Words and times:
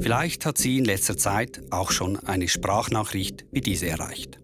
Vielleicht 0.00 0.46
hat 0.46 0.58
sie 0.58 0.78
in 0.78 0.84
letzter 0.84 1.16
Zeit 1.16 1.60
auch 1.70 1.90
schon 1.90 2.18
eine 2.26 2.48
Sprachnachricht 2.48 3.44
wie 3.50 3.60
diese 3.60 3.88
erreicht. 3.88 4.38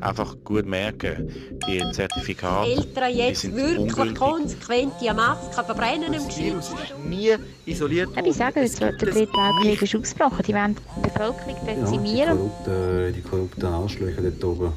Einfach 0.00 0.36
gut 0.44 0.64
merken, 0.64 1.30
die 1.66 1.82
Zertifikate. 1.92 2.70
Eltern 2.70 3.14
jetzt 3.14 3.42
die 3.42 3.54
wirklich 3.54 3.78
ungültig. 3.78 4.14
konsequent 4.14 4.92
die 5.00 5.12
Maske 5.12 5.64
verbrennen 5.64 6.14
im 6.14 6.26
ist 6.58 6.72
nie 7.06 7.36
isoliert 7.66 8.08
ich 8.24 8.34
sage, 8.34 8.60
der 8.60 8.70
zweite 8.70 8.96
dritte 8.96 9.32
Weltkrieg 9.32 9.82
ist 9.82 9.94
ausgebrochen. 9.94 10.42
Die 10.46 10.54
wollen 10.54 10.76
die 10.96 11.00
Bevölkerung 11.02 11.56
Ja, 11.66 11.74
die 11.74 11.80
dezimieren. 11.80 12.38
korrupten, 12.38 13.12
die 13.12 13.22
korrupten 13.22 13.66
Arschlöcher 13.66 14.22
dort 14.22 14.44
oben. 14.44 14.72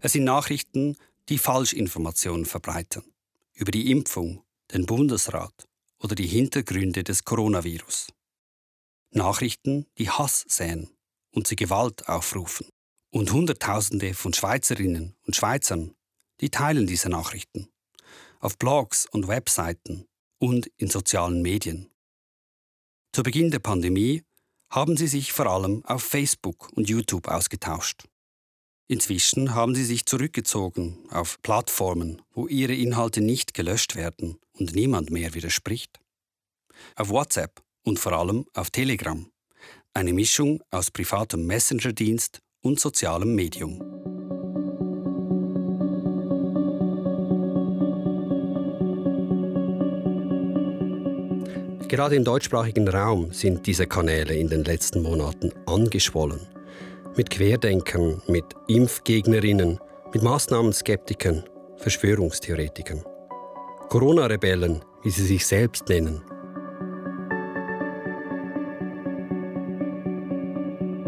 Es 0.00 0.12
sind 0.12 0.24
Nachrichten, 0.24 0.96
die 1.28 1.38
Falschinformationen 1.38 2.46
verbreiten. 2.46 3.02
Über 3.52 3.72
die 3.72 3.90
Impfung, 3.90 4.42
den 4.72 4.86
Bundesrat 4.86 5.66
oder 6.00 6.14
die 6.14 6.26
Hintergründe 6.26 7.04
des 7.04 7.24
Coronavirus. 7.24 8.08
Nachrichten, 9.10 9.86
die 9.98 10.10
Hass 10.10 10.44
säen 10.48 10.90
und 11.32 11.46
zu 11.46 11.56
Gewalt 11.56 12.08
aufrufen. 12.08 12.68
Und 13.10 13.32
Hunderttausende 13.32 14.14
von 14.14 14.34
Schweizerinnen 14.34 15.16
und 15.26 15.36
Schweizern, 15.36 15.94
die 16.40 16.50
teilen 16.50 16.86
diese 16.86 17.08
Nachrichten. 17.08 17.68
Auf 18.40 18.58
Blogs 18.58 19.06
und 19.06 19.28
Webseiten 19.28 20.06
und 20.38 20.66
in 20.76 20.90
sozialen 20.90 21.40
Medien. 21.40 21.90
Zu 23.12 23.22
Beginn 23.22 23.50
der 23.50 23.60
Pandemie 23.60 24.22
haben 24.68 24.96
sie 24.96 25.06
sich 25.06 25.32
vor 25.32 25.46
allem 25.46 25.84
auf 25.86 26.02
Facebook 26.02 26.70
und 26.72 26.88
YouTube 26.88 27.28
ausgetauscht. 27.28 28.04
Inzwischen 28.88 29.54
haben 29.54 29.74
sie 29.74 29.84
sich 29.84 30.06
zurückgezogen 30.06 30.98
auf 31.10 31.42
Plattformen, 31.42 32.22
wo 32.32 32.46
ihre 32.46 32.74
Inhalte 32.74 33.20
nicht 33.20 33.52
gelöscht 33.52 33.96
werden 33.96 34.38
und 34.52 34.76
niemand 34.76 35.10
mehr 35.10 35.34
widerspricht. 35.34 35.98
Auf 36.94 37.08
WhatsApp 37.08 37.62
und 37.82 37.98
vor 37.98 38.12
allem 38.12 38.46
auf 38.54 38.70
Telegram. 38.70 39.26
Eine 39.92 40.12
Mischung 40.12 40.62
aus 40.70 40.92
privatem 40.92 41.46
Messenger-Dienst 41.46 42.40
und 42.60 42.78
sozialem 42.78 43.34
Medium. 43.34 43.80
Gerade 51.88 52.16
im 52.16 52.24
deutschsprachigen 52.24 52.86
Raum 52.86 53.32
sind 53.32 53.66
diese 53.66 53.86
Kanäle 53.86 54.34
in 54.34 54.48
den 54.48 54.64
letzten 54.64 55.02
Monaten 55.02 55.52
angeschwollen. 55.66 56.55
Mit 57.16 57.30
Querdenkern, 57.30 58.20
mit 58.28 58.44
Impfgegnerinnen, 58.68 59.80
mit 60.12 60.22
Maßnahmenskeptikern, 60.22 61.44
Verschwörungstheoretikern. 61.78 63.02
Corona-Rebellen, 63.88 64.84
wie 65.02 65.08
sie 65.08 65.24
sich 65.24 65.46
selbst 65.46 65.88
nennen. 65.88 66.20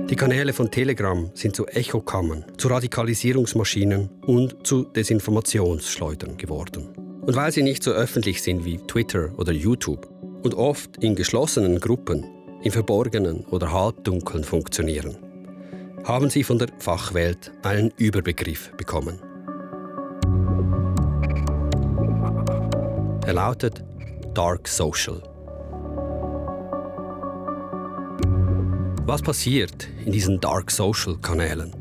Die 0.08 0.16
Kanäle 0.16 0.54
von 0.54 0.70
Telegram 0.70 1.30
sind 1.34 1.54
zu 1.54 1.66
Echokammern, 1.66 2.46
zu 2.56 2.68
Radikalisierungsmaschinen 2.68 4.08
und 4.24 4.66
zu 4.66 4.84
Desinformationsschleudern 4.84 6.38
geworden. 6.38 6.88
Und 7.20 7.36
weil 7.36 7.52
sie 7.52 7.62
nicht 7.62 7.82
so 7.82 7.90
öffentlich 7.90 8.40
sind 8.40 8.64
wie 8.64 8.78
Twitter 8.78 9.30
oder 9.36 9.52
YouTube 9.52 10.08
und 10.42 10.54
oft 10.54 11.04
in 11.04 11.14
geschlossenen 11.14 11.78
Gruppen, 11.78 12.24
im 12.62 12.72
Verborgenen 12.72 13.44
oder 13.50 13.70
Halbdunkeln 13.70 14.42
funktionieren, 14.42 15.27
haben 16.08 16.30
sie 16.30 16.42
von 16.42 16.58
der 16.58 16.68
Fachwelt 16.78 17.52
einen 17.62 17.92
Überbegriff 17.98 18.72
bekommen. 18.78 19.20
Er 23.26 23.34
lautet 23.34 23.84
Dark 24.32 24.66
Social. 24.66 25.22
Was 29.04 29.20
passiert 29.20 29.86
in 30.06 30.12
diesen 30.12 30.40
Dark 30.40 30.70
Social 30.70 31.18
Kanälen? 31.18 31.76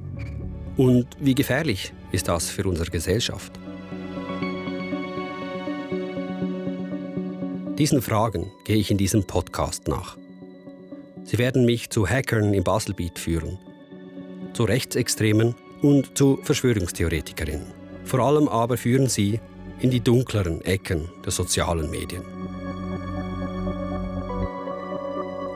Und 0.75 1.07
wie 1.21 1.33
gefährlich 1.33 1.93
ist 2.11 2.27
das 2.27 2.49
für 2.49 2.67
unsere 2.67 2.91
Gesellschaft? 2.91 3.53
Diesen 7.77 8.01
Fragen 8.01 8.51
gehe 8.65 8.75
ich 8.75 8.91
in 8.91 8.97
diesem 8.97 9.25
Podcast 9.25 9.87
nach. 9.87 10.17
Sie 11.23 11.37
werden 11.37 11.63
mich 11.63 11.89
zu 11.89 12.05
Hackern 12.05 12.53
im 12.53 12.65
Baselbiet 12.65 13.19
führen, 13.19 13.57
zu 14.57 14.63
Rechtsextremen 14.63 15.53
und 15.83 16.17
zu 16.17 16.39
Verschwörungstheoretikerinnen. 16.41 17.67
Vor 18.05 18.21
allem 18.21 18.47
aber 18.47 18.75
führen 18.75 19.07
sie 19.07 19.39
in 19.81 19.91
die 19.91 19.99
dunkleren 19.99 20.61
Ecken 20.61 21.07
der 21.23 21.31
sozialen 21.31 21.91
Medien. 21.91 22.23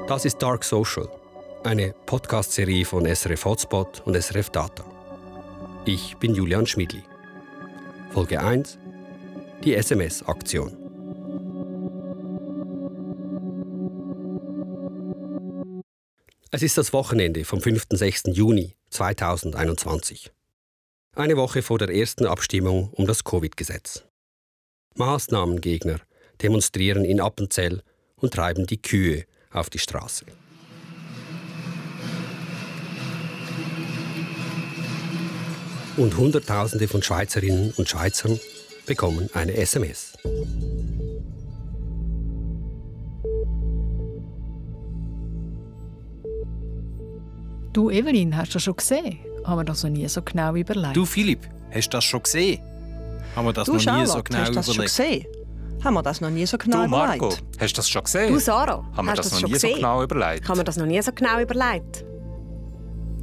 Das 0.07 0.23
ist 0.23 0.37
Dark 0.37 0.63
Social, 0.63 1.09
eine 1.63 1.95
Podcast-Serie 2.05 2.85
von 2.85 3.07
SRF 3.07 3.43
Hotspot 3.43 4.03
und 4.05 4.15
SRF 4.15 4.51
Data. 4.51 4.85
Ich 5.85 6.15
bin 6.17 6.35
Julian 6.35 6.67
Schmidli. 6.67 7.01
Folge 8.11 8.39
1: 8.39 8.77
Die 9.63 9.73
SMS-Aktion. 9.73 10.77
Es 16.51 16.61
ist 16.61 16.77
das 16.77 16.93
Wochenende 16.93 17.45
vom 17.45 17.61
5. 17.61 17.87
6. 17.89 18.23
Juni 18.33 18.75
2021. 18.91 20.31
Eine 21.15 21.37
Woche 21.37 21.61
vor 21.61 21.79
der 21.79 21.89
ersten 21.89 22.25
Abstimmung 22.25 22.89
um 22.91 23.07
das 23.07 23.23
Covid-Gesetz. 23.23 24.03
Maßnahmengegner 24.95 25.99
demonstrieren 26.41 27.05
in 27.05 27.19
Appenzell 27.19 27.81
und 28.17 28.33
treiben 28.33 28.67
die 28.67 28.81
Kühe 28.81 29.25
auf 29.51 29.69
die 29.69 29.79
Straße. 29.79 30.25
Und 35.97 36.17
Hunderttausende 36.17 36.87
von 36.87 37.03
Schweizerinnen 37.03 37.73
und 37.77 37.89
Schweizern 37.89 38.39
bekommen 38.85 39.29
eine 39.33 39.55
SMS. 39.55 40.13
Du, 47.73 47.89
Evelyn, 47.89 48.35
hast 48.35 48.49
du 48.49 48.53
das 48.55 48.63
schon 48.63 48.75
gesehen? 48.75 49.19
Haben 49.45 49.59
wir 49.59 49.63
das 49.63 49.83
noch 49.83 49.89
nie 49.89 50.07
so 50.07 50.21
genau 50.21 50.55
überlegt? 50.55 50.95
Du 50.95 51.05
Philipp, 51.05 51.47
hast 51.73 51.87
du 51.87 51.97
das 51.97 52.03
schon 52.03 52.21
gesehen? 52.23 52.59
Haben 53.35 53.45
wir 53.45 53.53
das 53.53 53.65
Du 53.65 53.73
noch 53.73 53.79
nie 53.79 53.83
Charlotte, 53.85 54.07
so 54.11 54.23
genau 54.23 54.39
hast 54.39 54.49
du 54.49 54.53
das 54.55 54.65
schon 54.65 54.73
überlegt? 54.75 54.97
gesehen? 54.97 55.25
Haben 55.83 55.93
wir 55.95 56.01
das 56.03 56.21
noch 56.21 56.29
nie 56.29 56.45
so 56.45 56.57
genau 56.57 56.83
Du 56.83 56.89
Marco, 56.89 57.25
überlegt? 57.27 57.43
hast 57.59 57.73
du 57.73 57.75
das 57.77 57.89
schon 57.89 58.03
gesehen? 58.03 58.33
Du 58.33 58.39
Sarah, 58.39 58.83
Haben 58.95 59.05
wir 59.05 59.11
hast 59.11 59.17
das, 59.19 59.29
das 59.29 59.33
noch 59.33 59.39
schon 59.39 59.49
nie 59.51 59.55
so 59.57 59.67
gesehen? 59.67 59.75
genau 59.77 60.03
überlegt? 60.03 60.43
Ich 60.43 60.49
habe 60.49 60.57
mir 60.59 60.63
das 60.65 60.77
noch 60.77 60.85
nie 60.85 61.01
so 61.01 61.11
genau 61.13 61.39
überlegt. 61.39 62.05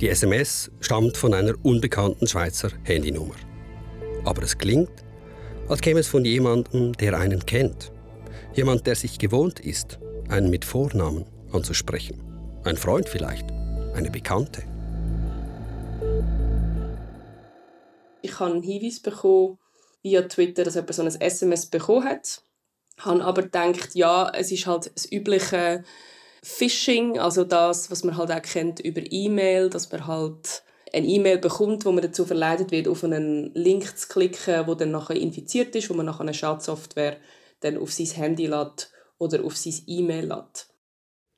Die 0.01 0.09
SMS 0.09 0.71
stammt 0.81 1.17
von 1.17 1.35
einer 1.35 1.53
unbekannten 1.63 2.27
Schweizer 2.27 2.71
Handynummer. 2.85 3.35
Aber 4.25 4.43
es 4.43 4.57
klingt, 4.57 4.91
als 5.69 5.81
käme 5.81 6.01
es 6.01 6.07
von 6.09 6.25
jemandem, 6.25 6.93
der 6.95 7.19
einen 7.19 7.45
kennt. 7.45 7.93
Jemand, 8.55 8.87
der 8.87 8.97
sich 8.97 9.19
gewohnt 9.19 9.61
ist, 9.61 9.99
einen 10.31 10.51
mit 10.51 10.65
Vornamen 10.65 11.25
anzusprechen. 11.53 12.19
Ein 12.65 12.77
Freund 12.77 13.09
vielleicht, 13.09 13.45
eine 13.95 14.11
Bekannte. 14.11 14.63
Ich 18.23 18.39
habe 18.41 18.53
einen 18.53 18.63
Hinweis 18.63 19.01
bekommen 19.01 19.59
via 20.03 20.23
Twitter, 20.23 20.65
dass 20.65 20.75
jemand 20.75 20.95
so 20.95 21.03
ein 21.03 21.21
SMS 21.21 21.67
bekommen 21.67 22.05
hat. 22.05 22.43
Habe 22.99 23.25
aber 23.25 23.43
gedacht, 23.43 23.95
ja, 23.95 24.31
es 24.35 24.51
ist 24.51 24.67
halt 24.67 24.91
das 24.95 25.11
übliche 25.11 25.85
Phishing, 26.43 27.19
also 27.19 27.45
das, 27.45 27.91
was 27.91 28.05
man 28.05 28.17
halt 28.17 28.31
auch 28.31 28.43
kennt 28.43 28.81
über 28.81 29.03
E-Mail, 29.05 29.71
dass 29.71 29.91
man 29.91 30.07
halt 30.07 30.63
eine 30.93 31.07
E-Mail 31.07 31.39
bekommt, 31.39 31.85
wo 31.85 31.93
man 31.93 32.03
dazu 32.03 32.25
verleitet 32.25 32.71
wird, 32.71 32.89
auf 32.89 33.05
einen 33.05 33.53
Link 33.55 33.97
zu 33.99 34.09
klicken, 34.09 34.67
wo 34.67 34.75
dann 34.75 34.91
nachher 34.91 35.17
infiziert 35.17 35.75
ist, 35.77 35.91
wo 35.91 35.95
man 35.95 36.07
nachher 36.07 36.23
eine 36.23 36.35
Schadsoftware 36.35 37.19
dann 37.61 37.77
auf 37.77 37.93
sein 37.93 38.07
Handy 38.07 38.47
lädt 38.47 38.91
oder 39.19 39.45
auf 39.45 39.57
sein 39.57 39.75
E-Mail 39.87 40.27
lädt. 40.27 40.69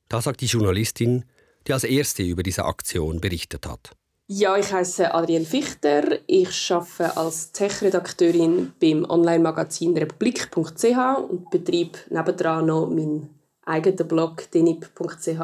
Da 0.08 0.20
sagt 0.20 0.40
die 0.40 0.46
Journalistin, 0.46 1.24
die 1.66 1.72
als 1.72 1.84
erste 1.84 2.22
über 2.22 2.42
diese 2.42 2.64
Aktion 2.64 3.20
berichtet 3.20 3.66
hat. 3.66 3.90
Ja, 4.32 4.56
ich 4.56 4.72
heiße 4.72 5.12
Adrienne 5.12 5.44
Fichter. 5.44 6.20
Ich 6.28 6.70
arbeite 6.70 7.16
als 7.16 7.50
Tech-Redakteurin 7.50 8.72
beim 8.80 9.04
Online-Magazin 9.04 9.96
republik.ch 9.96 11.18
und 11.28 11.50
betreibe 11.50 11.98
nebendran 12.10 12.66
noch 12.66 12.88
meinen 12.88 13.30
eigenen 13.64 14.06
Blog 14.06 14.48
denip.ch. 14.52 15.40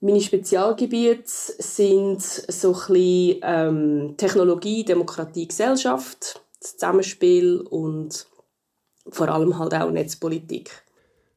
Meine 0.00 0.20
Spezialgebiete 0.20 1.22
sind 1.24 2.20
so 2.20 2.72
ein 2.72 2.78
bisschen, 2.88 3.40
ähm, 3.44 4.14
Technologie, 4.16 4.84
Demokratie, 4.84 5.46
Gesellschaft, 5.46 6.42
das 6.60 6.72
Zusammenspiel 6.72 7.60
und 7.60 8.26
vor 9.08 9.28
allem 9.28 9.56
halt 9.56 9.72
auch 9.72 9.90
Netzpolitik. 9.90 10.82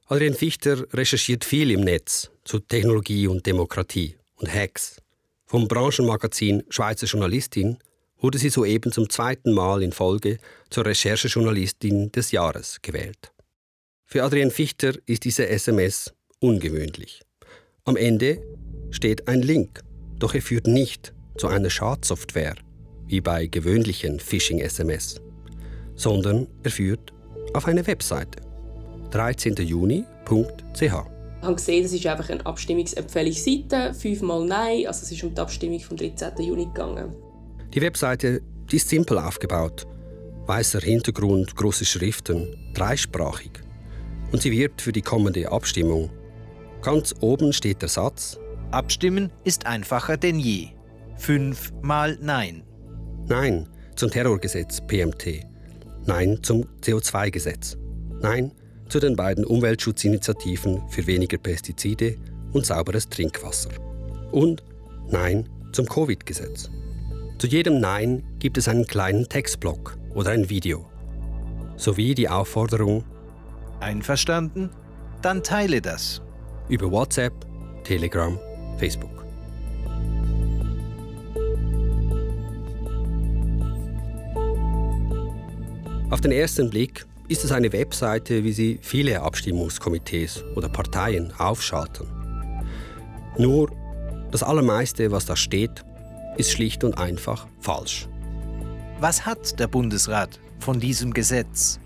Adrian 0.08 0.34
Fichter 0.34 0.92
recherchiert 0.92 1.46
viel 1.46 1.70
im 1.70 1.82
Netz 1.82 2.32
zu 2.48 2.60
Technologie 2.60 3.28
und 3.28 3.46
Demokratie 3.46 4.16
und 4.38 4.52
Hacks. 4.52 5.02
Vom 5.46 5.68
Branchenmagazin 5.68 6.64
Schweizer 6.70 7.06
Journalistin 7.06 7.78
wurde 8.20 8.38
sie 8.38 8.50
soeben 8.50 8.92
zum 8.92 9.10
zweiten 9.10 9.54
Mal 9.54 9.84
in 9.84 9.92
Folge 9.92 10.38
zur 10.70 10.86
Recherchejournalistin 10.86 12.12
des 12.12 12.32
Jahres 12.32 12.80
gewählt. 12.82 13.32
Für 14.06 14.24
Adrian 14.24 14.52
Fichter 14.52 14.94
ist 15.06 15.26
diese 15.26 15.48
SMS 15.48 16.14
ungewöhnlich. 16.40 17.22
Am 17.84 17.98
Ende 17.98 18.42
steht 18.92 19.28
ein 19.28 19.42
Link, 19.42 19.82
doch 20.18 20.34
er 20.34 20.42
führt 20.42 20.68
nicht 20.68 21.14
zu 21.38 21.48
einer 21.48 21.70
Schadsoftware, 21.70 22.56
wie 23.08 23.22
bei 23.22 23.48
gewöhnlichen 23.48 24.20
Phishing-SMS, 24.20 25.22
sondern 25.96 26.48
er 26.64 26.72
führt 26.72 27.14
auf 27.54 27.68
eine 27.68 27.86
Webseite 27.86 28.42
13.juni.ch. 29.12 31.17
Ich 31.40 31.44
habe 31.44 31.56
gesehen, 31.56 31.84
das 31.84 31.94
ist 31.94 32.06
einfach 32.06 32.30
eine 32.30 32.46
Abstimmungsempfehlungsseite, 32.46 33.94
fünfmal 33.94 34.46
Nein, 34.46 34.88
also 34.88 35.04
es 35.04 35.12
ist 35.12 35.24
um 35.24 35.34
die 35.34 35.42
Abstimmung 35.42 35.80
vom 35.80 35.98
13. 35.98 36.32
Juni 36.40 36.66
gegangen. 36.66 37.16
Die 37.74 37.82
Webseite 37.82 38.42
die 38.72 38.76
ist 38.78 38.90
simpel 38.90 39.18
aufgebaut. 39.18 39.88
Weißer 40.46 40.82
Hintergrund, 40.82 41.56
große 41.56 41.86
Schriften, 41.86 42.72
dreisprachig. 42.74 43.52
Und 44.32 44.42
sie 44.42 44.52
wirbt 44.52 44.82
für 44.82 44.92
die 44.92 45.02
kommende 45.02 45.50
Abstimmung. 45.52 46.10
Ganz 46.82 47.16
oben 47.22 47.54
steht 47.54 47.82
der 47.82 47.90
Satz: 47.90 48.38
Abstimmen 48.72 49.32
ist 49.46 49.66
einfacher 49.66 50.18
denn 50.18 50.40
je. 50.40 50.70
Fünfmal 51.16 52.18
Nein. 52.22 52.64
Nein 53.28 53.68
zum 53.96 54.12
Terrorgesetz 54.12 54.82
PMT. 54.82 55.46
Nein 56.06 56.40
zum 56.44 56.66
CO2-Gesetz. 56.82 57.78
Nein 58.22 58.52
zu 58.90 59.00
den 59.00 59.16
beiden 59.16 59.46
Umweltschutzinitiativen 59.46 60.88
für 60.90 61.08
weniger 61.08 61.38
Pestizide 61.38 62.16
und 62.54 62.66
sauberes 62.66 63.10
Trinkwasser. 63.10 63.72
Und 64.32 64.64
Nein 65.10 65.48
zum 65.72 65.88
Covid-Gesetz. 65.88 66.70
Zu 67.38 67.48
jedem 67.48 67.80
Nein 67.80 68.24
gibt 68.40 68.58
es 68.58 68.68
einen 68.68 68.88
kleinen 68.88 69.30
Textblock 69.30 69.98
oder 70.14 70.32
ein 70.32 70.50
Video. 70.50 70.86
Sowie 71.76 72.16
die 72.16 72.30
Aufforderung 72.30 73.04
Einverstanden? 73.80 74.72
Dann 75.22 75.44
teile 75.44 75.82
das. 75.82 76.22
über 76.70 76.92
WhatsApp, 76.92 77.34
Telegram, 77.84 78.40
Facebook. 78.78 79.26
Auf 86.10 86.22
den 86.22 86.32
ersten 86.32 86.70
Blick 86.70 87.06
ist 87.28 87.44
es 87.44 87.52
eine 87.52 87.74
Webseite, 87.74 88.44
wie 88.44 88.54
sie 88.54 88.80
viele 88.82 89.22
Abstimmungskomitees 89.22 90.44
oder 90.56 90.70
Parteien 90.70 91.34
aufschalten. 91.38 92.08
Nur 93.38 93.72
das 94.32 94.44
Allermeiste, 94.44 95.12
was 95.12 95.26
da 95.26 95.36
steht, 95.36 95.84
ist 96.38 96.52
schlicht 96.52 96.84
und 96.84 96.98
einfach 96.98 97.48
falsch. 97.60 98.08
Was 99.00 99.26
hat 99.26 99.60
der 99.60 99.68
Bundesrat 99.68 100.40
von 100.60 100.80
diesem 100.80 101.14
Gesetz? 101.14 101.80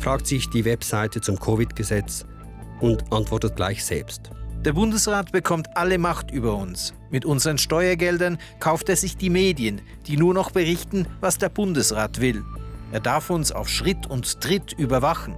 Fragt 0.00 0.26
sich 0.26 0.48
die 0.50 0.64
Webseite 0.64 1.20
zum 1.20 1.38
Covid-Gesetz 1.38 2.24
und 2.80 3.12
antwortet 3.12 3.56
gleich 3.56 3.84
selbst. 3.84 4.30
Der 4.64 4.72
Bundesrat 4.72 5.32
bekommt 5.32 5.76
alle 5.76 5.98
Macht 5.98 6.30
über 6.30 6.56
uns. 6.56 6.94
Mit 7.10 7.24
unseren 7.24 7.58
Steuergeldern 7.58 8.38
kauft 8.60 8.88
er 8.88 8.96
sich 8.96 9.16
die 9.16 9.30
Medien, 9.30 9.82
die 10.06 10.16
nur 10.16 10.34
noch 10.34 10.50
berichten, 10.50 11.06
was 11.20 11.38
der 11.38 11.48
Bundesrat 11.48 12.20
will. 12.20 12.44
Er 12.92 13.00
darf 13.00 13.30
uns 13.30 13.52
auf 13.52 13.68
Schritt 13.70 14.06
und 14.06 14.40
Tritt 14.42 14.74
überwachen. 14.74 15.34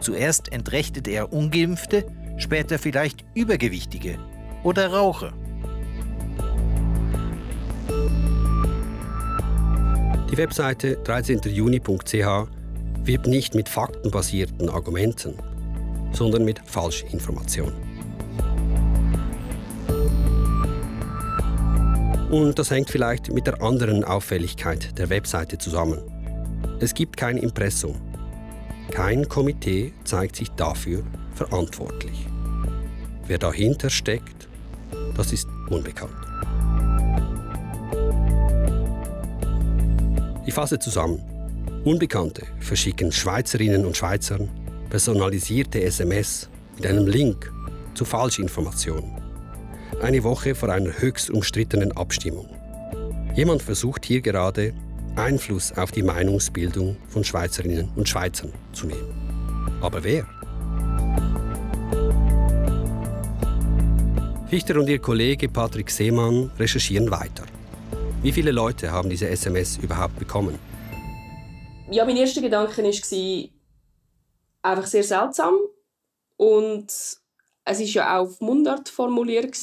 Zuerst 0.00 0.52
entrechtet 0.52 1.08
er 1.08 1.32
ungeimpfte, 1.32 2.06
später 2.36 2.78
vielleicht 2.78 3.24
Übergewichtige 3.34 4.18
oder 4.62 4.88
Raucher. 4.92 5.32
Die 10.30 10.36
Webseite 10.36 10.98
13.juni.ch 11.02 12.48
wirbt 13.04 13.26
nicht 13.26 13.54
mit 13.54 13.68
faktenbasierten 13.68 14.68
Argumenten, 14.68 15.34
sondern 16.12 16.44
mit 16.44 16.60
Falschinformation. 16.66 17.72
Und 22.30 22.58
das 22.58 22.70
hängt 22.70 22.90
vielleicht 22.90 23.32
mit 23.32 23.46
der 23.46 23.60
anderen 23.62 24.04
Auffälligkeit 24.04 24.98
der 24.98 25.08
Webseite 25.08 25.58
zusammen. 25.58 26.19
Es 26.82 26.94
gibt 26.94 27.18
kein 27.18 27.36
Impressum. 27.36 27.94
Kein 28.90 29.28
Komitee 29.28 29.92
zeigt 30.04 30.36
sich 30.36 30.48
dafür 30.52 31.02
verantwortlich. 31.34 32.26
Wer 33.26 33.36
dahinter 33.36 33.90
steckt, 33.90 34.48
das 35.14 35.30
ist 35.30 35.46
unbekannt. 35.68 36.14
Ich 40.46 40.54
fasse 40.54 40.78
zusammen. 40.78 41.20
Unbekannte 41.84 42.46
verschicken 42.60 43.12
Schweizerinnen 43.12 43.84
und 43.84 43.98
Schweizern 43.98 44.48
personalisierte 44.88 45.82
SMS 45.82 46.48
mit 46.76 46.86
einem 46.86 47.06
Link 47.06 47.52
zu 47.92 48.06
Falschinformationen. 48.06 49.20
Eine 50.00 50.24
Woche 50.24 50.54
vor 50.54 50.70
einer 50.70 50.98
höchst 50.98 51.28
umstrittenen 51.28 51.92
Abstimmung. 51.92 52.48
Jemand 53.36 53.62
versucht 53.62 54.06
hier 54.06 54.22
gerade, 54.22 54.72
Einfluss 55.16 55.72
auf 55.72 55.90
die 55.90 56.02
Meinungsbildung 56.02 56.96
von 57.08 57.24
Schweizerinnen 57.24 57.88
und 57.96 58.08
Schweizern 58.08 58.52
zu 58.72 58.86
nehmen. 58.86 59.78
Aber 59.80 60.04
wer? 60.04 60.26
Fichter 64.48 64.78
und 64.78 64.88
ihr 64.88 64.98
Kollege 64.98 65.48
Patrick 65.48 65.90
Seemann 65.90 66.50
recherchieren 66.58 67.10
weiter. 67.10 67.44
Wie 68.22 68.32
viele 68.32 68.50
Leute 68.50 68.90
haben 68.90 69.08
diese 69.08 69.28
SMS 69.28 69.78
überhaupt 69.78 70.18
bekommen? 70.18 70.58
Ja, 71.90 72.04
mein 72.04 72.16
erster 72.16 72.40
Gedanke 72.40 72.82
war 72.82 72.90
einfach 74.62 74.86
sehr 74.86 75.04
seltsam. 75.04 75.54
Und 76.36 76.90
es 76.90 77.22
war 77.64 77.76
ja 77.80 78.18
auch 78.18 78.26
auf 78.26 78.40
Mundart 78.40 78.88
formuliert. 78.88 79.56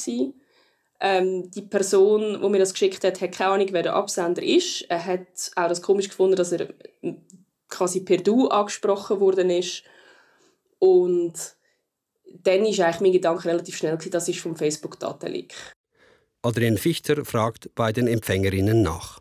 Ähm, 1.00 1.50
die 1.50 1.62
Person, 1.62 2.40
die 2.42 2.48
mir 2.48 2.58
das 2.58 2.72
geschickt 2.72 3.04
hat, 3.04 3.20
hat 3.20 3.32
keine 3.32 3.50
Ahnung, 3.50 3.68
wer 3.70 3.82
der 3.82 3.94
Absender 3.94 4.42
ist. 4.42 4.82
Er 4.88 5.04
hat 5.04 5.52
auch 5.54 5.68
das 5.68 5.82
komisch 5.82 6.08
gefunden, 6.08 6.36
dass 6.36 6.52
er 6.52 6.68
quasi 7.68 8.00
per 8.00 8.18
Du 8.18 8.48
angesprochen 8.48 9.20
worden 9.20 9.50
ist. 9.50 9.84
Und 10.78 11.34
dann 12.42 12.62
war 12.62 12.86
eigentlich 12.86 13.00
mein 13.00 13.12
Gedanke 13.12 13.44
relativ 13.46 13.76
schnell, 13.76 13.96
das 13.96 14.28
ist 14.28 14.40
vom 14.40 14.56
Facebook-Datenleak. 14.56 15.54
Adrian 16.42 16.78
Fichter 16.78 17.24
fragt 17.24 17.74
bei 17.74 17.92
den 17.92 18.06
Empfängerinnen 18.06 18.82
nach. 18.82 19.20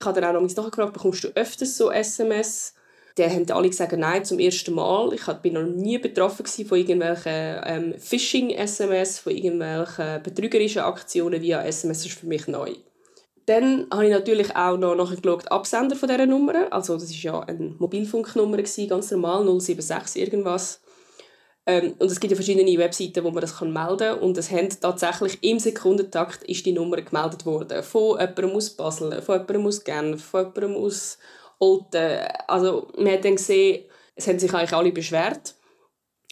Ich 0.00 0.06
habe 0.06 0.20
dann 0.20 0.36
auch 0.36 0.40
noch 0.40 0.56
nachgefragt, 0.56 0.92
bekommst 0.92 1.24
du 1.24 1.28
öfters 1.28 1.76
so 1.76 1.90
SMS? 1.90 2.74
Dann 3.16 3.30
haben 3.30 3.50
alle 3.50 3.68
gesagt, 3.68 3.92
nein, 3.92 4.24
zum 4.24 4.40
ersten 4.40 4.74
Mal. 4.74 5.12
Ich 5.14 5.26
war 5.28 5.40
noch 5.44 5.62
nie 5.62 5.98
betroffen 5.98 6.46
von 6.46 6.78
irgendwelchen 6.78 7.60
ähm, 7.64 7.94
Phishing-SMS, 7.96 9.20
von 9.20 9.32
irgendwelchen 9.32 10.22
betrügerischen 10.22 10.82
Aktionen 10.82 11.40
via 11.40 11.62
SMS. 11.62 11.98
Das 11.98 12.06
ist 12.06 12.18
für 12.18 12.26
mich 12.26 12.48
neu. 12.48 12.74
Dann 13.46 13.86
habe 13.92 14.06
ich 14.06 14.10
natürlich 14.10 14.56
auch 14.56 14.76
noch 14.78 14.96
nachgeschaut, 14.96 15.50
Absender 15.50 15.94
von 15.96 16.08
dieser 16.08 16.26
Nummer. 16.26 16.72
Also 16.72 16.94
das 16.94 17.10
war 17.10 17.18
ja 17.18 17.40
eine 17.40 17.74
Mobilfunknummer, 17.78 18.56
ganz 18.56 19.10
normal, 19.10 19.60
076 19.60 20.22
irgendwas. 20.22 20.80
Ähm, 21.66 21.94
und 21.98 22.10
es 22.10 22.20
gibt 22.20 22.30
ja 22.30 22.36
verschiedene 22.36 22.78
Webseiten, 22.78 23.22
wo 23.24 23.30
man 23.30 23.40
das 23.40 23.60
melden 23.60 23.98
kann. 23.98 24.18
Und 24.18 24.36
es 24.38 24.50
haben 24.50 24.68
tatsächlich 24.80 25.38
im 25.42 25.58
Sekundentakt 25.58 26.42
ist 26.44 26.66
die 26.66 26.72
Nummer 26.72 27.00
gemeldet 27.00 27.46
worden. 27.46 27.82
Von 27.82 28.18
jemandem 28.18 28.50
aus 28.50 28.70
Basel, 28.70 29.22
von 29.22 29.34
jemandem 29.36 29.66
aus 29.66 29.84
Genf, 29.84 30.24
von 30.24 30.40
jemandem 30.40 30.76
aus 30.76 31.18
Olten. 31.64 32.26
Also 32.46 32.88
man 32.96 33.12
hat 33.12 33.24
dann 33.24 33.36
gesehen, 33.36 33.84
es 34.14 34.26
haben 34.26 34.38
sich 34.38 34.52
eigentlich 34.52 34.72
alle 34.72 34.92
beschwert. 34.92 35.54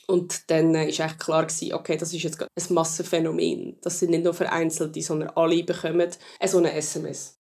Und 0.06 0.50
dann 0.50 0.74
eigentlich 0.74 1.18
klar, 1.18 1.46
gewesen, 1.46 1.72
okay, 1.74 1.96
das 1.96 2.12
ist 2.12 2.22
jetzt 2.22 2.42
ein 2.42 2.74
Massenphänomen. 2.74 3.78
Das 3.80 3.98
sind 3.98 4.10
nicht 4.10 4.24
nur 4.24 4.34
Vereinzelte, 4.34 5.00
sondern 5.00 5.30
alle 5.30 5.62
bekommen 5.62 6.10
so 6.44 6.58
eine 6.58 6.72
SMS. 6.72 7.38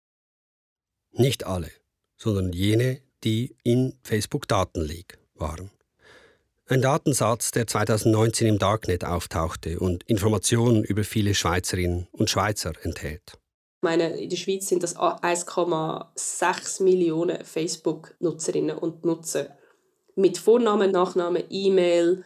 Nicht 1.12 1.46
alle, 1.46 1.72
sondern 2.18 2.52
jene, 2.52 3.02
die 3.24 3.56
in 3.64 3.98
Facebook-Datenleak 4.04 5.18
waren. 5.36 5.72
Ein 6.68 6.82
Datensatz, 6.82 7.52
der 7.52 7.68
2019 7.68 8.48
im 8.48 8.60
Darknet 8.60 9.06
auftauchte 9.06 9.80
und 9.80 10.04
Informationen 10.04 10.84
über 10.84 11.06
viele 11.06 11.34
Schweizerinnen 11.34 12.08
und 12.12 12.30
Schweizer 12.30 12.74
enthält. 12.82 13.40
Meine, 13.82 14.18
in 14.18 14.30
der 14.30 14.38
Schweiz 14.38 14.68
sind 14.68 14.84
das 14.84 14.96
1,6 14.96 16.84
Millionen 16.84 17.44
Facebook-Nutzerinnen 17.44 18.78
und 18.78 19.06
Nutzer. 19.06 19.58
Mit 20.16 20.38
Vornamen, 20.38 20.92
Nachnamen, 20.92 21.44
E-Mail, 21.50 22.24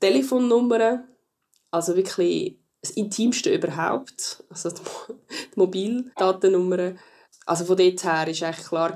Telefonnummern. 0.00 1.08
Also 1.70 1.96
wirklich 1.96 2.60
das 2.80 2.92
Intimste 2.92 3.52
überhaupt. 3.52 4.44
Also 4.48 4.70
die 4.70 4.82
Mobildatennummern. 5.56 6.98
Also 7.46 7.64
von 7.64 7.76
dort 7.76 8.04
her 8.04 8.12
war 8.12 8.26
eigentlich 8.26 8.66
klar, 8.66 8.94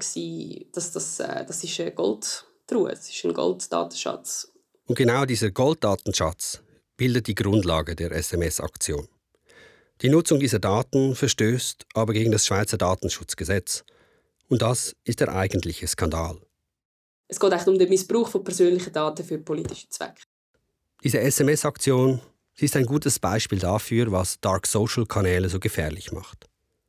dass 0.73 0.93
das, 0.93 1.21
äh, 1.21 1.45
das 1.45 1.65
ist 1.65 1.81
eine 1.81 1.93
Goldtruhe, 1.93 2.91
das 2.91 3.11
ist 3.11 3.25
ein 3.25 3.35
Golddatenschatz. 3.35 4.53
Und 4.87 4.97
genau 4.97 5.25
dieser 5.27 5.51
Golddatenschatz 5.51 6.63
bildet 6.97 7.27
die 7.27 7.35
Grundlage 7.35 7.95
der 7.95 8.13
SMS-Aktion. 8.13 9.09
Die 10.01 10.11
Nutzung 10.11 10.39
dieser 10.39 10.61
Daten 10.61 11.17
verstößt 11.17 11.87
aber 11.95 12.13
gegen 12.13 12.31
das 12.31 12.47
Schweizer 12.47 12.79
Datenschutzgesetz. 12.79 13.85
Und 14.49 14.63
das 14.63 14.95
ist 15.05 15.19
der 15.19 15.35
eigentliche 15.35 15.89
Skandal. 15.89 16.39
Es 17.27 17.41
geht 17.41 17.53
echt 17.53 17.67
um 17.67 17.79
den 17.79 17.89
Missbrauch 17.89 18.29
von 18.29 18.45
persönlichen 18.45 18.93
Daten 18.93 19.25
für 19.25 19.39
politische 19.39 19.89
Zwecke. 19.89 20.23
Diese 21.03 21.19
SMS-Aktion 21.19 22.21
ist 22.57 22.77
ein 22.77 22.87
gutes 22.87 23.19
Beispiel 23.19 23.59
dafür, 23.59 24.13
was 24.13 24.41
Dark 24.41 24.67
Social 24.67 25.05
Kanäle 25.05 25.49
so 25.49 25.59
gefährlich 25.59 26.13
macht. 26.13 26.47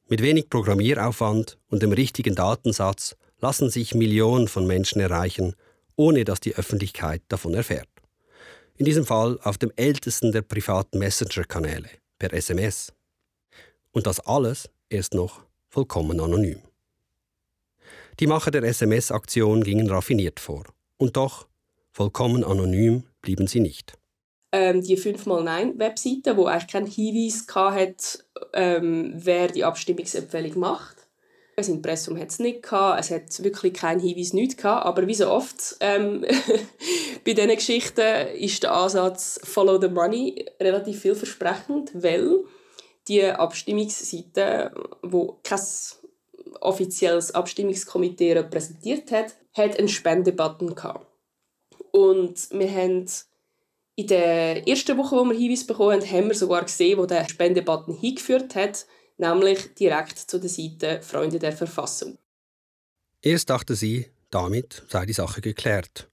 Mit 0.08 0.22
wenig 0.22 0.50
Programmieraufwand 0.50 1.58
und 1.68 1.82
dem 1.82 1.92
richtigen 1.92 2.36
Datensatz 2.36 3.16
lassen 3.40 3.70
sich 3.72 3.96
Millionen 3.96 4.48
von 4.48 4.68
Menschen 4.68 5.02
erreichen, 5.02 5.56
ohne 5.96 6.26
dass 6.26 6.40
die 6.40 6.56
Öffentlichkeit 6.56 7.24
davon 7.28 7.54
erfährt. 7.56 7.90
In 8.78 8.86
diesem 8.86 9.06
Fall 9.06 9.40
auf 9.44 9.58
dem 9.58 9.72
ältesten 9.76 10.32
der 10.32 10.42
privaten 10.42 11.00
Messenger-Kanäle, 11.00 11.90
per 12.18 12.34
SMS. 12.34 12.94
Und 14.00 14.08
das 14.08 14.22
alles 14.22 14.70
erst 14.90 15.14
noch 15.14 15.42
vollkommen 15.68 16.22
anonym. 16.22 16.62
Die 18.22 18.28
Macher 18.28 18.50
der 18.50 18.64
SMS-Aktion 18.64 19.62
gingen 19.62 19.90
raffiniert 19.90 20.40
vor. 20.40 20.64
Und 20.96 21.18
doch, 21.18 21.50
vollkommen 21.92 22.46
anonym 22.46 23.04
blieben 23.22 23.48
sie 23.48 23.60
nicht 23.60 23.98
ähm, 24.54 24.82
die 24.82 24.98
5x9-Webseite, 24.98 26.38
wo 26.38 26.46
eigentlich 26.46 26.72
keinen 26.72 26.88
Hinweis 26.88 27.46
hatte, 27.54 28.24
ähm, 28.54 29.12
wer 29.16 29.50
die 29.50 29.66
Abstimmungsempfehlung 29.66 30.58
macht. 30.60 30.96
Das 31.58 31.68
Impressum 31.68 32.18
hat 32.18 32.30
es 32.30 32.40
nicht 32.40 32.64
gehabt, 32.64 33.02
es 33.02 33.12
hat 33.12 33.44
wirklich 33.44 33.74
keinen 33.74 34.00
Hinweis, 34.00 34.32
nichts 34.32 34.56
gehabt. 34.56 34.86
Aber 34.86 35.08
wie 35.08 35.14
so 35.14 35.30
oft 35.30 35.76
ähm, 35.82 36.26
bei 37.26 37.34
diesen 37.34 37.50
Geschichten 37.50 38.28
ist 38.38 38.64
der 38.64 38.74
Ansatz 38.74 39.42
Follow 39.44 39.78
the 39.78 39.90
Money 39.90 40.46
relativ 40.62 41.02
vielversprechend, 41.02 41.92
weil 41.94 42.46
die 43.10 43.26
Abstimmungsseite, 43.26 44.72
wo 45.02 45.40
kein 45.44 45.60
offizielles 46.62 47.32
Abstimmungskomitee 47.32 48.34
repräsentiert 48.34 49.12
hat, 49.12 49.36
hat 49.54 49.78
einen 49.78 49.90
Spendebutton 49.90 50.76
gehabt. 50.76 51.08
Und 51.92 52.50
wir 52.52 52.72
haben 52.72 53.06
in 53.96 54.08
der 54.08 54.68
ersten 54.68 54.98
Woche, 54.98 55.16
wo 55.16 55.26
wir 55.26 55.38
Hinweis 55.38 55.66
bekommen 55.66 56.02
haben, 56.02 56.10
haben 56.10 56.28
wir 56.30 56.36
sogar 56.36 56.64
gesehen, 56.64 56.98
wo 56.98 57.06
der 57.06 57.28
Spendebutton 57.28 57.96
hingeführt 57.96 58.56
hat, 58.56 58.86
nämlich 59.18 59.74
direkt 59.76 60.18
zu 60.18 60.40
der 60.40 60.50
Seite 60.50 61.02
Freunde 61.02 61.40
der 61.40 61.52
Verfassung. 61.52 62.18
Erst 63.22 63.50
dachte 63.50 63.76
sie, 63.76 64.08
damit 64.30 64.84
sei 64.88 65.06
die 65.06 65.14
Sache 65.14 65.42
geklärt. 65.42 66.10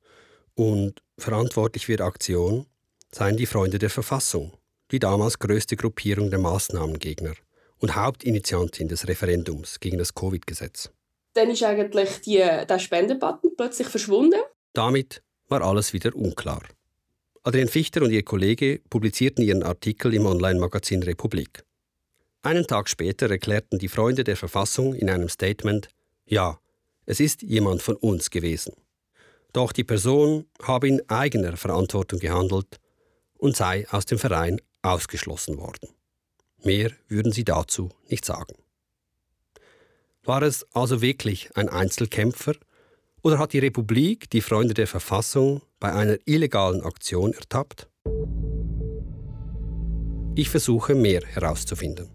Und 0.55 1.03
verantwortlich 1.19 1.87
für 1.87 1.97
die 1.97 2.03
Aktion 2.03 2.67
seien 3.13 3.37
die 3.37 3.47
Freunde 3.47 3.79
der 3.79 3.91
Verfassung, 3.91 4.53
die 4.91 4.99
damals 4.99 5.39
größte 5.39 5.77
Gruppierung 5.77 6.31
der 6.31 6.39
Maßnahmengegner 6.39 7.35
und 7.79 7.97
Hauptinitiantin 7.97 8.89
des 8.89 9.07
Referendums 9.07 9.81
gegen 9.81 9.99
das 9.99 10.15
Covid-Gesetz. 10.15 10.91
Dann 11.35 11.51
ist 11.51 11.63
eigentlich 11.63 12.21
die, 12.23 12.37
der 12.39 12.79
Spendebutton 12.79 13.57
plötzlich 13.57 13.89
verschwunden. 13.89 14.41
Damit 14.73 15.23
war 15.49 15.63
alles 15.63 15.93
wieder 15.93 16.15
unklar. 16.15 16.63
Adrian 17.43 17.69
Fichter 17.69 18.03
und 18.03 18.11
ihr 18.11 18.25
Kollege 18.25 18.81
publizierten 18.91 19.45
ihren 19.45 19.63
Artikel 19.63 20.15
im 20.15 20.27
Online-Magazin 20.27 21.03
Republik. 21.03 21.63
Einen 22.43 22.67
Tag 22.67 22.89
später 22.89 23.31
erklärten 23.31 23.79
die 23.79 23.89
Freunde 23.89 24.25
der 24.25 24.37
Verfassung 24.37 24.95
in 24.95 25.11
einem 25.11 25.29
Statement, 25.29 25.89
ja, 26.25 26.59
es 27.05 27.21
ist 27.21 27.43
jemand 27.43 27.83
von 27.83 27.97
uns 27.97 28.31
gewesen. 28.31 28.75
Doch 29.53 29.73
die 29.73 29.85
Person 29.85 30.47
habe 30.63 30.89
in 30.89 31.09
eigener 31.09 31.57
Verantwortung 31.57 32.19
gehandelt 32.19 32.79
und 33.39 33.57
sei 33.57 33.87
aus 33.91 34.07
dem 34.07 34.19
Verein 34.19 34.61
ausgeschlossen 34.87 35.59
worden. 35.59 35.89
Mehr 36.63 36.91
würden 37.09 37.33
sie 37.33 37.45
dazu 37.45 37.91
nicht 38.09 38.25
sagen. 38.25 38.55
War 40.25 40.43
es 40.43 40.67
also 40.73 41.03
wirklich 41.03 41.51
ein 41.55 41.69
Einzelkämpfer 41.69 42.55
oder 43.23 43.39
hat 43.39 43.53
die 43.53 43.61
Republik 43.61 44.31
die 44.31 44.41
Freunde 44.41 44.75
der 44.75 44.87
Verfassung 44.87 45.63
bei 45.79 45.93
einer 45.93 46.17
illegalen 46.25 46.83
Aktion 46.83 47.33
ertappt? 47.33 47.89
Ich 50.35 50.51
versuche 50.51 50.95
mehr 50.95 51.23
herauszufinden. 51.25 52.11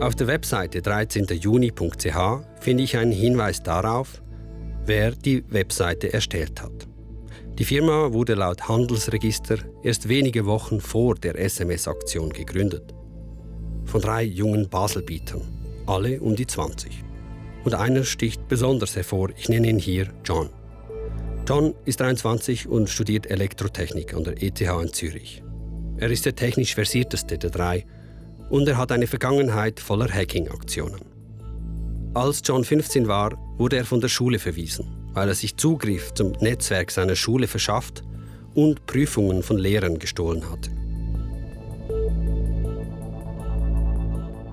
Auf 0.00 0.14
der 0.14 0.28
Webseite 0.28 0.78
13.juni.ch 0.80 2.62
finde 2.62 2.82
ich 2.82 2.96
einen 2.96 3.12
Hinweis 3.12 3.62
darauf, 3.62 4.22
wer 4.86 5.10
die 5.10 5.44
Webseite 5.52 6.12
erstellt 6.12 6.62
hat. 6.62 6.89
Die 7.60 7.66
Firma 7.66 8.14
wurde 8.14 8.36
laut 8.36 8.70
Handelsregister 8.70 9.58
erst 9.82 10.08
wenige 10.08 10.46
Wochen 10.46 10.80
vor 10.80 11.14
der 11.14 11.38
SMS-Aktion 11.38 12.30
gegründet. 12.30 12.94
Von 13.84 14.00
drei 14.00 14.22
jungen 14.22 14.70
Baselbietern, 14.70 15.42
alle 15.86 16.22
um 16.22 16.34
die 16.34 16.46
20. 16.46 17.04
Und 17.64 17.74
einer 17.74 18.04
sticht 18.04 18.48
besonders 18.48 18.96
hervor, 18.96 19.28
ich 19.36 19.50
nenne 19.50 19.68
ihn 19.68 19.78
hier 19.78 20.08
John. 20.24 20.48
John 21.46 21.74
ist 21.84 22.00
23 22.00 22.66
und 22.66 22.88
studiert 22.88 23.30
Elektrotechnik 23.30 24.14
an 24.14 24.24
der 24.24 24.42
ETH 24.42 24.62
in 24.62 24.92
Zürich. 24.94 25.42
Er 25.98 26.10
ist 26.10 26.24
der 26.24 26.34
technisch 26.34 26.74
versierteste 26.74 27.36
der 27.36 27.50
drei 27.50 27.84
und 28.48 28.66
er 28.68 28.78
hat 28.78 28.90
eine 28.90 29.06
Vergangenheit 29.06 29.80
voller 29.80 30.08
Hacking-Aktionen. 30.08 31.02
Als 32.14 32.40
John 32.42 32.64
15 32.64 33.06
war, 33.06 33.36
wurde 33.58 33.76
er 33.76 33.84
von 33.84 34.00
der 34.00 34.08
Schule 34.08 34.38
verwiesen, 34.38 34.99
weil 35.14 35.28
er 35.28 35.34
sich 35.34 35.56
Zugriff 35.56 36.12
zum 36.14 36.32
Netzwerk 36.40 36.90
seiner 36.90 37.16
Schule 37.16 37.46
verschafft 37.46 38.02
und 38.54 38.86
Prüfungen 38.86 39.42
von 39.42 39.58
Lehrern 39.58 39.98
gestohlen 39.98 40.50
hatte. 40.50 40.70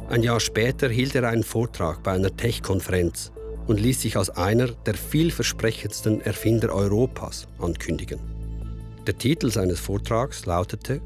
Ein 0.09 0.23
Jahr 0.23 0.39
später 0.39 0.87
hielt 0.89 1.15
er 1.15 1.27
einen 1.27 1.43
Vortrag 1.43 2.01
bei 2.01 2.13
einer 2.13 2.35
Tech-Konferenz 2.35 3.31
und 3.67 3.79
ließ 3.79 4.01
sich 4.01 4.15
als 4.15 4.29
einer 4.29 4.67
der 4.67 4.93
vielversprechendsten 4.93 6.21
Erfinder 6.21 6.73
Europas 6.73 7.47
ankündigen. 7.59 8.19
Der 9.05 9.17
Titel 9.17 9.51
seines 9.51 9.79
Vortrags 9.79 10.45
lautete 10.45 11.01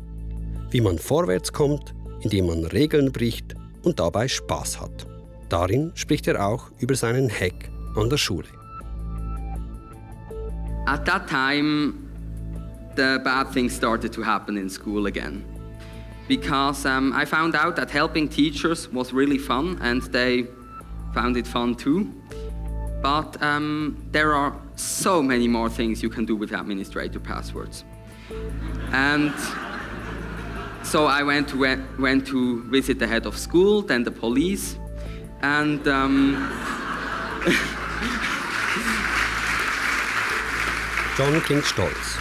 Wie 0.70 0.82
man 0.82 1.00
vorwärts 1.00 1.52
kommt, 1.52 1.96
indem 2.22 2.48
man 2.48 2.66
Regeln 2.66 3.12
bricht 3.12 3.56
und 3.84 4.00
dabei 4.00 4.28
Spaß 4.28 4.80
hat. 4.80 5.08
Darin 5.50 5.92
spricht 5.96 6.28
er 6.28 6.46
auch 6.48 6.72
über 6.80 6.96
seinen 6.96 7.30
Hack 7.30 7.72
an 7.96 8.10
der 8.10 8.18
Schule. 8.18 8.48
At 10.88 11.06
that 11.06 11.28
time, 11.28 12.10
the 12.96 13.22
bad 13.24 13.50
things 13.50 13.74
started 13.74 14.12
to 14.14 14.22
happen 14.22 14.58
in 14.58 14.70
school 14.70 15.06
again. 15.06 15.46
Because 16.28 16.86
um, 16.86 17.14
I 17.14 17.26
found 17.26 17.56
out 17.56 17.76
that 17.76 17.90
helping 17.92 18.28
teachers 18.28 18.88
was 18.92 19.14
really 19.14 19.38
fun 19.38 19.78
and 19.82 20.02
they 20.04 20.48
found 21.14 21.38
it 21.38 21.48
fun 21.48 21.76
too. 21.76 22.14
But 23.02 23.42
um, 23.42 24.08
there 24.12 24.34
are 24.34 24.56
so 24.76 25.22
many 25.22 25.48
more 25.48 25.70
things 25.70 26.04
you 26.04 26.10
can 26.10 26.26
do 26.26 26.36
with 26.36 26.52
administrator 26.52 27.20
passwords. 27.20 27.84
And 28.92 29.34
so 30.84 31.06
I 31.06 31.24
went 31.24 31.50
to, 31.50 31.86
went 32.00 32.28
to 32.28 32.64
visit 32.70 33.00
the 33.00 33.08
head 33.08 33.26
of 33.26 33.38
school, 33.38 33.82
then 33.82 34.04
the 34.04 34.12
police, 34.12 34.78
and 35.42 35.88
um 35.88 36.36
John 41.22 41.40
klingt 41.44 41.66
stolz. 41.66 42.18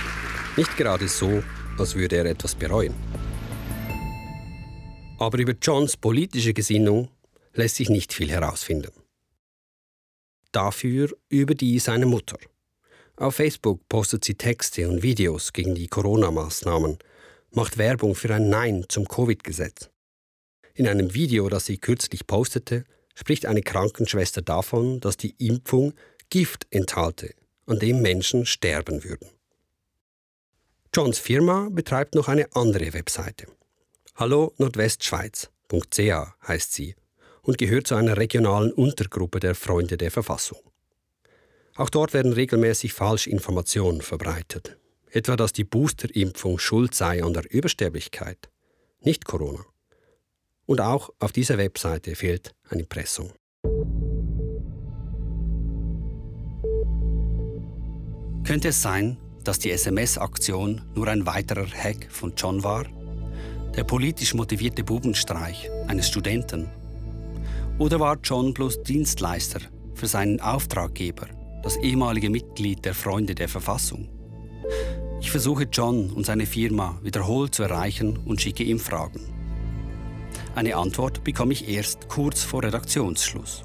Nicht 0.59 0.77
gerade 0.77 1.09
so, 1.09 1.43
als 1.79 1.95
würde 1.95 2.17
er 2.17 2.27
etwas 2.27 2.55
bereuen. 2.55 2.93
Aber 5.19 5.39
über 5.39 5.55
Johns 5.63 5.97
politische 5.97 6.53
Gesinnung 6.53 7.09
lässt 7.55 7.77
sich 7.77 7.89
nicht 7.89 8.13
viel 8.13 8.31
herausfinden. 8.31 8.93
Dafür 10.53 11.09
über 11.31 11.55
die 11.55 11.79
seiner 11.79 12.05
Mutter. 12.05 12.37
Auf 13.17 13.37
Facebook 13.37 13.89
postet 13.89 14.23
sie 14.23 14.35
Texte 14.35 14.87
und 14.87 15.03
Videos 15.03 15.55
gegen 15.55 15.75
die 15.75 15.89
Corona-Maßnahmen, 15.89 16.99
macht 17.53 17.79
Werbung 17.79 18.15
für 18.15 18.35
ein 18.35 18.51
Nein 18.51 18.85
zum 18.91 19.09
Covid-Gesetz. 19.09 19.89
In 20.75 20.87
einem 20.87 21.15
Video, 21.15 21.49
das 21.49 21.65
sie 21.65 21.79
kürzlich 21.79 22.27
postete, 22.27 22.85
spricht 23.15 23.47
eine 23.47 23.63
Krankenschwester 23.63 24.43
davon, 24.43 25.01
dass 25.01 25.17
die 25.17 25.35
Impfung 25.39 25.95
Gift 26.29 26.67
enthalte, 26.71 27.35
an 27.71 27.79
dem 27.79 28.03
Menschen 28.03 28.47
sterben 28.47 29.05
würden. 29.05 29.29
Johns 30.93 31.21
Firma 31.21 31.69
betreibt 31.71 32.17
noch 32.17 32.27
eine 32.27 32.49
andere 32.55 32.93
Webseite. 32.93 33.47
Hallo 34.17 34.53
Nordwestschweiz.ca 34.59 36.35
heißt 36.49 36.73
sie 36.73 36.97
und 37.43 37.59
gehört 37.59 37.87
zu 37.87 37.95
einer 37.95 38.17
regionalen 38.17 38.73
Untergruppe 38.73 39.39
der 39.39 39.55
Freunde 39.55 39.97
der 39.97 40.11
Verfassung. 40.11 40.59
Auch 41.77 41.91
dort 41.91 42.13
werden 42.13 42.33
regelmäßig 42.33 42.93
Falschinformationen 42.93 44.03
verbreitet, 44.03 44.77
etwa 45.09 45.37
dass 45.37 45.53
die 45.53 45.65
Boosterimpfung 45.65 46.59
schuld 46.59 46.95
sei 46.95 47.23
an 47.23 47.35
der 47.35 47.51
Übersterblichkeit, 47.51 48.51
nicht 49.01 49.25
Corona. 49.25 49.65
Und 50.67 50.81
auch 50.81 51.11
auf 51.21 51.31
dieser 51.31 51.57
Webseite 51.57 52.17
fehlt 52.17 52.53
ein 52.69 52.81
Impressum. 52.81 53.33
Könnte 58.51 58.71
es 58.71 58.83
sein, 58.83 59.17
dass 59.45 59.61
die 59.61 59.71
SMS-Aktion 59.71 60.81
nur 60.97 61.07
ein 61.07 61.25
weiterer 61.25 61.69
Hack 61.69 62.09
von 62.11 62.33
John 62.37 62.65
war? 62.65 62.85
Der 63.77 63.85
politisch 63.85 64.35
motivierte 64.35 64.83
Bubenstreich 64.83 65.71
eines 65.87 66.09
Studenten? 66.09 66.69
Oder 67.79 68.01
war 68.01 68.19
John 68.25 68.53
bloß 68.53 68.83
Dienstleister 68.83 69.61
für 69.95 70.09
seinen 70.09 70.41
Auftraggeber, 70.41 71.29
das 71.63 71.77
ehemalige 71.77 72.29
Mitglied 72.29 72.85
der 72.85 72.95
Freunde 72.95 73.37
der 73.37 73.49
Verfassung? 73.49 74.09
Ich 75.21 75.31
versuche 75.31 75.69
John 75.71 76.11
und 76.11 76.27
seine 76.27 76.45
Firma 76.45 76.99
wiederholt 77.05 77.55
zu 77.55 77.63
erreichen 77.63 78.17
und 78.17 78.41
schicke 78.41 78.65
ihm 78.65 78.81
Fragen. 78.81 79.21
Eine 80.57 80.75
Antwort 80.75 81.23
bekomme 81.23 81.53
ich 81.53 81.69
erst 81.69 82.09
kurz 82.09 82.43
vor 82.43 82.65
Redaktionsschluss. 82.65 83.63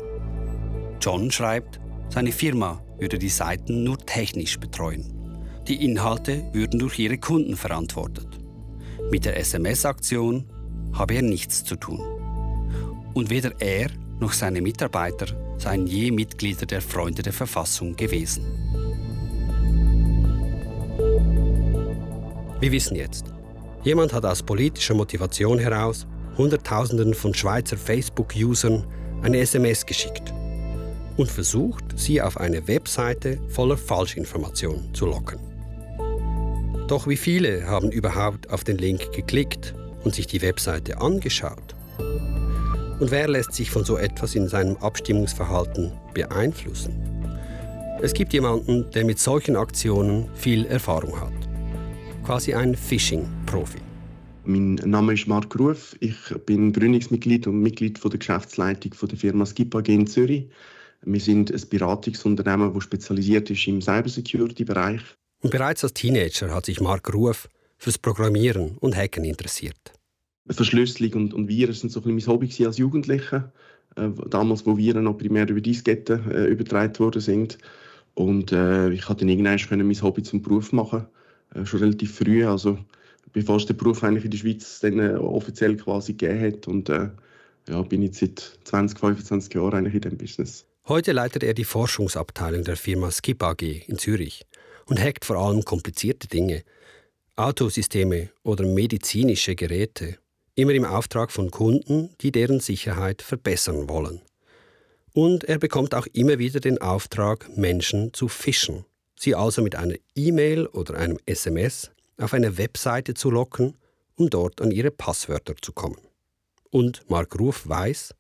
John 1.02 1.32
schreibt, 1.32 1.80
seine 2.16 2.32
Firma 2.32 2.82
würde 2.98 3.20
die 3.20 3.28
Seiten 3.28 3.84
nur 3.84 3.98
technisch 3.98 4.58
betreuen. 4.58 5.04
Die 5.68 5.84
Inhalte 5.84 6.46
würden 6.54 6.80
durch 6.80 6.98
ihre 6.98 7.18
Kunden 7.18 7.58
verantwortet. 7.58 8.40
Mit 9.12 9.26
der 9.26 9.38
SMS-Aktion 9.38 10.46
habe 10.94 11.16
er 11.16 11.24
nichts 11.24 11.66
zu 11.66 11.76
tun. 11.76 12.00
Und 13.14 13.30
weder 13.30 13.52
er 13.60 13.90
noch 14.22 14.32
seine 14.32 14.62
Mitarbeiter 14.62 15.26
seien 15.58 15.88
je 15.88 16.10
Mitglieder 16.10 16.66
der 16.66 16.82
Freunde 16.82 17.22
der 17.22 17.34
Verfassung 17.34 17.98
gewesen. 17.98 18.46
Wir 22.62 22.72
wissen 22.72 22.96
jetzt, 22.96 23.26
jemand 23.84 24.14
hat 24.14 24.26
aus 24.26 24.42
politischer 24.42 24.94
Motivation 24.94 25.60
heraus 25.60 26.08
Hunderttausenden 26.38 27.14
von 27.14 27.34
Schweizer 27.34 27.76
Facebook-Usern 27.76 28.88
eine 29.22 29.40
SMS 29.40 29.86
geschickt 29.86 30.34
und 31.18 31.32
versucht, 31.32 31.84
sie 31.96 32.22
auf 32.22 32.38
eine 32.38 32.68
Webseite 32.68 33.40
voller 33.50 33.78
Falschinformationen 33.78 34.94
zu 34.94 35.06
locken. 35.06 35.40
Doch 36.88 37.08
wie 37.08 37.18
viele 37.18 37.66
haben 37.66 37.92
überhaupt 37.92 38.50
auf 38.52 38.64
den 38.64 38.78
Link 38.78 39.12
geklickt 39.12 39.74
und 40.04 40.14
sich 40.14 40.28
die 40.28 40.42
Webseite 40.42 41.02
angeschaut? 41.02 41.76
Und 43.00 43.12
wer 43.12 43.28
lässt 43.28 43.54
sich 43.54 43.72
von 43.72 43.84
so 43.84 43.98
etwas 43.98 44.36
in 44.36 44.48
seinem 44.48 44.78
Abstimmungsverhalten 44.78 45.92
beeinflussen? 46.14 46.94
Es 48.02 48.14
gibt 48.14 48.34
jemanden, 48.34 48.90
der 48.92 49.04
mit 49.04 49.20
solchen 49.20 49.56
Aktionen 49.56 50.30
viel 50.36 50.66
Erfahrung 50.66 51.20
hat. 51.20 51.34
Quasi 52.24 52.54
ein 52.54 52.76
Phishing-Profi. 52.76 53.80
Mein 54.46 54.76
Name 54.76 55.14
ist 55.14 55.28
Marc 55.28 55.58
Ruf. 55.60 55.96
Ich 56.02 56.18
bin 56.46 56.72
Gründungsmitglied 56.72 57.48
und 57.48 57.62
Mitglied 57.62 58.00
der 58.04 58.12
Geschäftsleitung 58.12 58.92
der 59.10 59.18
Firma 59.18 59.46
Skip 59.46 59.74
AG 59.74 59.88
in 59.88 60.06
Zürich. 60.06 60.46
Wir 61.06 61.20
sind 61.20 61.52
ein 61.52 61.62
Beratungsunternehmen, 61.70 62.74
das 62.74 62.84
spezialisiert 62.84 63.50
ist 63.50 63.68
im 63.68 63.82
Cybersecurity-Bereich. 63.82 65.02
Und 65.42 65.52
bereits 65.52 65.84
als 65.84 65.94
Teenager 65.94 66.54
hat 66.54 66.66
sich 66.66 66.82
Marc 66.82 67.14
Ruf 67.14 67.48
fürs 67.78 68.00
Programmieren 68.00 68.78
und 68.80 68.96
Hacken 68.96 69.24
interessiert. 69.24 69.94
Verschlüsselung 70.50 71.14
und, 71.14 71.34
und 71.34 71.48
Viren 71.48 71.74
sind 71.74 71.92
so 71.92 72.00
ein 72.00 72.16
bisschen 72.16 72.34
mein 72.34 72.42
Hobby 72.42 72.66
als 72.66 72.78
Jugendlicher. 72.78 73.52
Äh, 73.96 74.10
damals, 74.30 74.66
wo 74.66 74.78
Viren 74.78 75.04
noch 75.04 75.18
primär 75.18 75.48
über 75.48 75.62
Disketten 75.62 76.32
äh, 76.32 76.46
übertragen 76.46 76.98
worden 77.00 77.22
sind. 77.22 77.58
Und 78.14 78.52
äh, 78.52 78.90
ich 78.92 79.04
konnte 79.04 79.26
dann 79.26 79.30
irgendwann 79.30 79.88
mein 79.88 80.02
Hobby 80.02 80.24
zum 80.24 80.42
Beruf 80.42 80.72
machen, 80.72 81.06
äh, 81.54 81.66
schon 81.66 81.82
relativ 81.82 82.16
früh. 82.16 82.46
Also 82.46 82.80
bevor 83.34 83.58
es 83.58 83.66
den 83.66 83.78
Beruf 83.78 84.04
eigentlich 84.04 84.26
in 84.26 84.32
der 84.32 84.38
Schweiz 84.38 84.80
dann 84.80 85.00
äh, 85.00 85.16
offiziell 85.16 85.76
quasi 85.78 86.14
gegeben 86.14 86.42
hat. 86.42 86.68
Und 86.68 86.90
äh, 86.90 87.10
ja, 87.70 87.82
bin 87.82 88.02
jetzt 88.02 88.20
seit 88.20 88.40
20, 88.64 88.98
25 89.00 89.54
Jahren 89.54 89.74
eigentlich 89.74 89.96
in 89.96 90.02
diesem 90.02 90.18
Business. 90.18 90.66
Heute 90.88 91.14
leitet 91.14 91.42
er 91.42 91.56
die 91.56 91.64
Forschungsabteilung 91.64 92.64
der 92.64 92.78
Firma 92.78 93.10
Skip 93.10 93.42
AG 93.42 93.64
in 93.88 93.98
Zürich 93.98 94.46
und 94.86 95.02
hackt 95.02 95.26
vor 95.26 95.38
allem 95.38 95.66
komplizierte 95.66 96.28
Dinge, 96.28 96.62
Autosysteme 97.36 98.30
oder 98.44 98.68
medizinische 98.68 99.56
Geräte, 99.56 100.20
immer 100.54 100.74
im 100.74 100.86
Auftrag 100.86 101.32
von 101.32 101.50
Kunden, 101.50 102.14
die 102.22 102.32
deren 102.32 102.60
Sicherheit 102.60 103.24
verbessern 103.24 103.90
wollen. 103.90 104.22
Und 105.12 105.46
er 105.46 105.58
bekommt 105.58 105.96
auch 105.96 106.06
immer 106.14 106.38
wieder 106.38 106.60
den 106.60 106.78
Auftrag, 106.80 107.58
Menschen 107.58 108.14
zu 108.14 108.28
fischen, 108.28 108.86
sie 109.20 109.34
also 109.34 109.64
mit 109.64 109.76
einer 109.76 109.96
E-Mail 110.14 110.68
oder 110.68 111.00
einem 111.00 111.18
SMS 111.26 111.90
auf 112.20 112.36
eine 112.36 112.60
Webseite 112.60 113.16
zu 113.16 113.32
locken, 113.32 113.76
um 114.18 114.30
dort 114.30 114.62
an 114.62 114.70
ihre 114.70 114.92
Passwörter 114.92 115.56
zu 115.60 115.74
kommen. 115.74 115.98
Und 116.70 117.10
Mark 117.10 117.40
Ruf 117.40 117.68
weiß, 117.68 118.14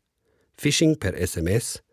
Phishing 0.57 0.97
per 0.97 1.15
SMS 1.15 1.83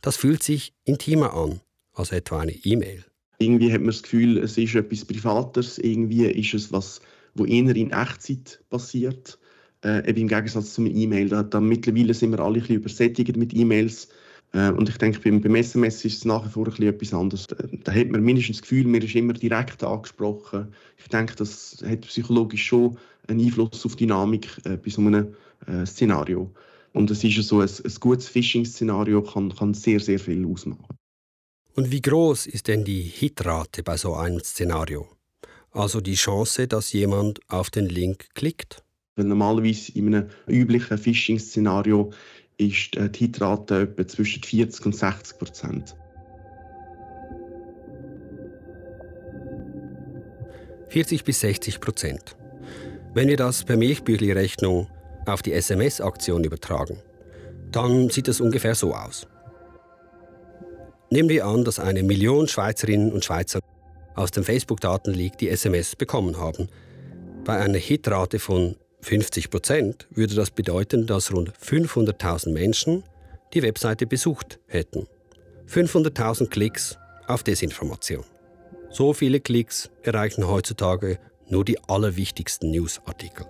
das 0.00 0.16
fühlt 0.16 0.42
sich 0.42 0.72
intimer 0.84 1.34
an 1.34 1.60
als 1.92 2.12
etwa 2.12 2.40
eine 2.40 2.52
E-Mail. 2.52 3.04
Irgendwie 3.38 3.72
hat 3.72 3.80
man 3.80 3.88
das 3.88 4.02
Gefühl, 4.02 4.38
es 4.38 4.58
ist 4.58 4.74
etwas 4.74 5.04
Privates, 5.04 5.78
irgendwie 5.78 6.26
ist 6.26 6.54
es 6.54 6.72
was, 6.72 7.00
wo 7.34 7.44
eher 7.44 7.74
in 7.76 7.90
Echtzeit 7.90 8.60
passiert. 8.68 9.38
Äh, 9.84 10.08
eben 10.08 10.22
im 10.22 10.28
Gegensatz 10.28 10.74
zu 10.74 10.80
einer 10.80 10.90
E-Mail. 10.90 11.28
Da, 11.28 11.44
da, 11.44 11.60
mittlerweile 11.60 12.12
sind 12.12 12.32
wir 12.32 12.40
alle 12.40 12.60
ein 12.60 12.74
übersättigt 12.74 13.36
mit 13.36 13.54
E-Mails. 13.54 14.08
Äh, 14.52 14.70
und 14.70 14.88
ich 14.88 14.96
denke, 14.98 15.20
beim, 15.20 15.40
beim 15.40 15.54
SMS 15.54 16.04
ist 16.04 16.18
es 16.18 16.24
nach 16.24 16.44
wie 16.44 16.50
vor 16.50 16.66
ein 16.66 16.82
etwas 16.82 17.14
anderes. 17.14 17.46
Da, 17.46 17.56
da 17.84 17.92
hat 17.92 18.08
man 18.08 18.22
mindestens 18.22 18.56
das 18.56 18.62
Gefühl, 18.62 18.86
mir 18.86 19.02
ist 19.02 19.14
immer 19.14 19.34
direkt 19.34 19.84
angesprochen. 19.84 20.74
Ich 20.96 21.08
denke, 21.08 21.36
das 21.36 21.82
hat 21.86 22.00
psychologisch 22.00 22.66
schon 22.66 22.98
einen 23.28 23.40
Einfluss 23.40 23.86
auf 23.86 23.94
die 23.94 24.06
Dynamik 24.06 24.48
äh, 24.64 24.76
bei 24.76 24.90
so 24.90 25.00
einem 25.00 25.34
äh, 25.66 25.86
Szenario. 25.86 26.50
Und 26.98 27.12
es 27.12 27.22
ist 27.22 27.36
ja 27.36 27.44
so, 27.44 27.60
ein, 27.60 27.68
ein 27.68 27.94
gutes 28.00 28.26
Phishing-Szenario 28.26 29.22
kann, 29.22 29.54
kann 29.54 29.72
sehr, 29.72 30.00
sehr 30.00 30.18
viel 30.18 30.44
ausmachen. 30.44 30.96
Und 31.76 31.92
wie 31.92 32.02
groß 32.02 32.46
ist 32.46 32.66
denn 32.66 32.84
die 32.84 33.02
Hitrate 33.02 33.84
bei 33.84 33.96
so 33.96 34.14
einem 34.14 34.40
Szenario? 34.40 35.06
Also 35.70 36.00
die 36.00 36.16
Chance, 36.16 36.66
dass 36.66 36.92
jemand 36.92 37.38
auf 37.46 37.70
den 37.70 37.86
Link 37.86 38.34
klickt? 38.34 38.82
Weil 39.14 39.26
normalerweise 39.26 39.92
in 39.92 40.12
einem 40.12 40.28
üblichen 40.48 40.98
Phishing-Szenario 40.98 42.12
ist 42.56 42.96
die 42.96 43.18
Hitrate 43.18 43.82
etwa 43.82 44.08
zwischen 44.08 44.42
40 44.42 44.86
und 44.86 44.96
60 44.96 45.38
Prozent. 45.38 45.96
»40 50.90 51.22
bis 51.22 51.38
60 51.38 51.80
Prozent. 51.80 52.36
Wenn 53.14 53.28
wir 53.28 53.36
das 53.36 53.62
per 53.62 53.76
Milchbüchli-Rechnung 53.76 54.88
auf 55.28 55.42
die 55.42 55.52
SMS-Aktion 55.52 56.44
übertragen, 56.44 57.02
dann 57.70 58.10
sieht 58.10 58.28
es 58.28 58.40
ungefähr 58.40 58.74
so 58.74 58.94
aus. 58.94 59.26
Nehmen 61.10 61.28
wir 61.28 61.46
an, 61.46 61.64
dass 61.64 61.78
eine 61.78 62.02
Million 62.02 62.48
Schweizerinnen 62.48 63.12
und 63.12 63.24
Schweizer 63.24 63.60
aus 64.14 64.30
dem 64.30 64.44
Facebook-Datenleak 64.44 65.38
die 65.38 65.48
SMS 65.48 65.96
bekommen 65.96 66.38
haben. 66.38 66.68
Bei 67.44 67.58
einer 67.58 67.78
Hitrate 67.78 68.38
von 68.38 68.76
50 69.00 69.50
Prozent 69.50 70.06
würde 70.10 70.34
das 70.34 70.50
bedeuten, 70.50 71.06
dass 71.06 71.32
rund 71.32 71.52
500.000 71.52 72.52
Menschen 72.52 73.04
die 73.54 73.62
Webseite 73.62 74.06
besucht 74.06 74.58
hätten. 74.66 75.06
500.000 75.68 76.48
Klicks 76.48 76.98
auf 77.26 77.42
Desinformation. 77.42 78.24
So 78.90 79.12
viele 79.12 79.40
Klicks 79.40 79.90
erreichen 80.02 80.48
heutzutage 80.48 81.18
nur 81.48 81.64
die 81.64 81.78
allerwichtigsten 81.88 82.70
Newsartikel. 82.70 83.46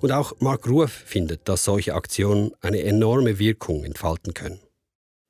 Und 0.00 0.12
auch 0.12 0.32
Mark 0.40 0.68
Ruf 0.68 0.90
findet, 0.90 1.46
dass 1.48 1.64
solche 1.64 1.94
Aktionen 1.94 2.52
eine 2.62 2.82
enorme 2.82 3.38
Wirkung 3.38 3.84
entfalten 3.84 4.32
können. 4.32 4.58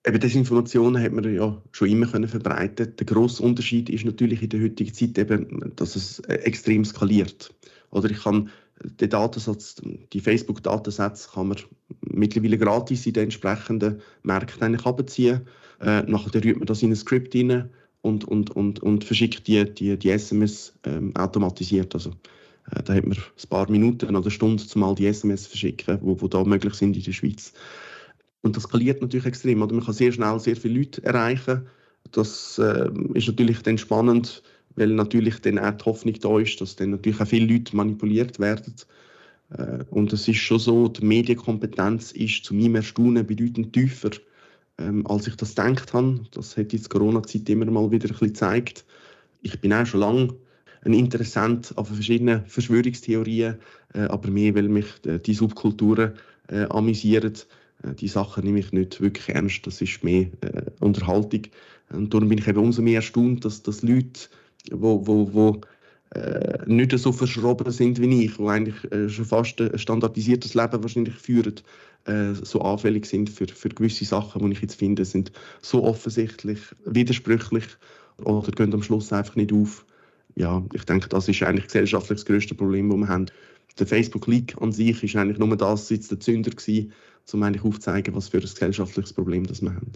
Eben 0.06 0.20
Desinformationen 0.20 1.02
hat 1.02 1.12
man 1.12 1.34
ja 1.34 1.60
schon 1.72 1.88
immer 1.88 2.06
können 2.06 2.28
verbreiten. 2.28 2.94
Der 2.96 3.06
grosse 3.06 3.42
Unterschied 3.42 3.90
ist 3.90 4.04
natürlich 4.04 4.42
in 4.42 4.48
der 4.48 4.62
heutigen 4.62 4.94
Zeit 4.94 5.18
eben, 5.18 5.72
dass 5.76 5.96
es 5.96 6.20
äh, 6.20 6.34
extrem 6.34 6.84
skaliert. 6.84 7.52
Oder 7.90 8.10
ich 8.10 8.22
kann 8.22 8.50
den 8.82 9.10
Datensatz, 9.10 9.76
die 10.12 10.20
Facebook-Datensätze 10.20 11.28
kann 11.34 11.48
man 11.48 11.58
mittlerweile 12.00 12.56
gratis 12.56 13.04
in 13.06 13.12
den 13.12 13.24
entsprechenden 13.24 14.00
Märkten 14.22 14.62
eigentlich 14.62 14.86
abziehen. 14.86 15.42
Äh, 15.80 16.02
nachher 16.02 16.42
rührt 16.42 16.58
man 16.58 16.66
das 16.66 16.82
in 16.82 16.92
ein 16.92 16.96
Skript 16.96 17.34
rein 17.34 17.70
und, 18.00 18.24
und, 18.24 18.50
und, 18.50 18.80
und 18.80 19.04
verschickt 19.04 19.46
die, 19.48 19.64
die, 19.74 19.98
die 19.98 20.10
SMS 20.10 20.72
ähm, 20.84 21.14
automatisiert. 21.16 21.94
Also 21.94 22.12
da 22.84 22.94
hat 22.94 23.06
man 23.06 23.16
ein 23.16 23.48
paar 23.48 23.70
Minuten 23.70 24.14
oder 24.14 24.30
Stunden, 24.30 24.64
um 24.74 24.82
all 24.82 24.94
die 24.94 25.06
SMS 25.06 25.44
zu 25.44 25.50
verschicken, 25.50 25.98
die 26.02 26.28
da 26.28 26.44
möglich 26.44 26.74
sind 26.74 26.96
in 26.96 27.02
der 27.02 27.12
Schweiz. 27.12 27.52
Und 28.42 28.56
das 28.56 28.64
skaliert 28.64 29.02
natürlich 29.02 29.26
extrem. 29.26 29.62
Oder? 29.62 29.74
Man 29.74 29.84
kann 29.84 29.94
sehr 29.94 30.12
schnell 30.12 30.38
sehr 30.40 30.56
viele 30.56 30.78
Leute 30.78 31.04
erreichen. 31.04 31.66
Das 32.12 32.58
äh, 32.58 32.90
ist 33.14 33.28
natürlich 33.28 33.62
dann 33.62 33.78
spannend, 33.78 34.42
weil 34.76 34.88
natürlich 34.88 35.40
dann 35.40 35.58
auch 35.58 35.72
die 35.72 35.84
Hoffnung 35.84 36.14
da 36.20 36.38
ist, 36.38 36.60
dass 36.60 36.76
dann 36.76 36.90
natürlich 36.90 37.20
auch 37.20 37.26
viele 37.26 37.52
Leute 37.52 37.76
manipuliert 37.76 38.38
werden. 38.38 38.74
Äh, 39.50 39.84
und 39.90 40.12
es 40.12 40.26
ist 40.26 40.38
schon 40.38 40.58
so, 40.58 40.88
die 40.88 41.04
Medienkompetenz 41.04 42.12
ist 42.12 42.44
zu 42.44 42.54
meinem 42.54 42.76
Erstaunen 42.76 43.26
bedeutend 43.26 43.72
tiefer, 43.72 44.10
ähm, 44.78 45.06
als 45.06 45.26
ich 45.26 45.36
das 45.36 45.54
gedacht 45.54 45.92
habe. 45.92 46.20
Das 46.30 46.56
hat 46.56 46.72
jetzt 46.72 46.86
die 46.86 46.88
Corona-Zeit 46.88 47.48
immer 47.48 47.66
mal 47.66 47.90
wieder 47.90 48.06
ein 48.06 48.12
bisschen 48.12 48.28
gezeigt. 48.28 48.84
Ich 49.42 49.60
bin 49.60 49.72
auch 49.72 49.86
schon 49.86 50.00
lange 50.00 50.34
ein 50.84 50.94
Interessent 50.94 51.76
an 51.76 51.84
verschiedenen 51.84 52.44
Verschwörungstheorien, 52.46 53.56
äh, 53.94 54.00
aber 54.00 54.30
mehr, 54.30 54.54
weil 54.54 54.68
mich 54.68 54.86
äh, 55.06 55.18
die 55.18 55.34
Subkulturen 55.34 56.14
äh, 56.48 56.64
amüsieren. 56.64 57.34
Äh, 57.82 57.94
die 57.94 58.08
Sachen 58.08 58.44
nehme 58.44 58.60
ich 58.60 58.72
nicht 58.72 59.00
wirklich 59.00 59.28
ernst, 59.28 59.66
das 59.66 59.80
ist 59.80 60.02
mehr 60.02 60.26
äh, 60.40 60.62
Unterhaltung. 60.80 61.42
Und 61.92 62.14
darum 62.14 62.28
bin 62.28 62.38
ich 62.38 62.48
eben 62.48 62.58
umso 62.58 62.82
mehr 62.82 62.96
erstaunt, 62.96 63.44
dass, 63.44 63.62
dass 63.62 63.82
Leute, 63.82 64.28
wo, 64.70 65.06
wo, 65.06 65.34
wo 65.34 65.60
äh, 66.14 66.64
nicht 66.66 66.96
so 66.98 67.12
verschroben 67.12 67.70
sind 67.72 68.00
wie 68.00 68.24
ich, 68.24 68.36
die 68.36 68.44
eigentlich 68.44 68.90
äh, 68.92 69.08
schon 69.08 69.24
fast 69.24 69.60
ein 69.60 69.78
standardisiertes 69.78 70.54
Leben 70.54 70.82
wahrscheinlich 70.82 71.14
führen, 71.14 71.54
so 72.42 72.62
anfällig 72.62 73.04
sind 73.04 73.28
für, 73.28 73.46
für 73.46 73.68
gewisse 73.68 74.06
Sachen, 74.06 74.42
die 74.42 74.52
ich 74.52 74.62
jetzt 74.62 74.76
finde, 74.76 75.04
sind 75.04 75.32
so 75.60 75.84
offensichtlich 75.84 76.58
widersprüchlich 76.86 77.64
oder 78.24 78.50
gehen 78.52 78.72
am 78.72 78.82
Schluss 78.82 79.12
einfach 79.12 79.36
nicht 79.36 79.52
auf. 79.52 79.84
Ja, 80.40 80.64
ich 80.72 80.84
denke, 80.84 81.06
das 81.10 81.28
ist 81.28 81.42
eigentlich 81.42 81.66
gesellschaftlich 81.66 82.20
das 82.20 82.24
grösste 82.24 82.54
Problem, 82.54 82.88
das 82.88 82.98
wir 82.98 83.08
haben. 83.08 83.26
Der 83.78 83.86
Facebook-Leak 83.86 84.56
an 84.62 84.72
sich 84.72 85.02
ist 85.02 85.14
eigentlich 85.14 85.36
nur 85.36 85.54
das 85.54 85.90
jetzt 85.90 86.10
der 86.10 86.18
Zünder 86.18 86.50
gewesen, 86.50 86.94
um 87.30 87.42
eigentlich 87.42 87.62
aufzuzeigen, 87.62 88.14
was 88.14 88.28
für 88.28 88.38
ein 88.38 88.44
gesellschaftliches 88.44 89.12
Problem 89.12 89.46
das 89.46 89.60
wir 89.60 89.74
haben. 89.74 89.92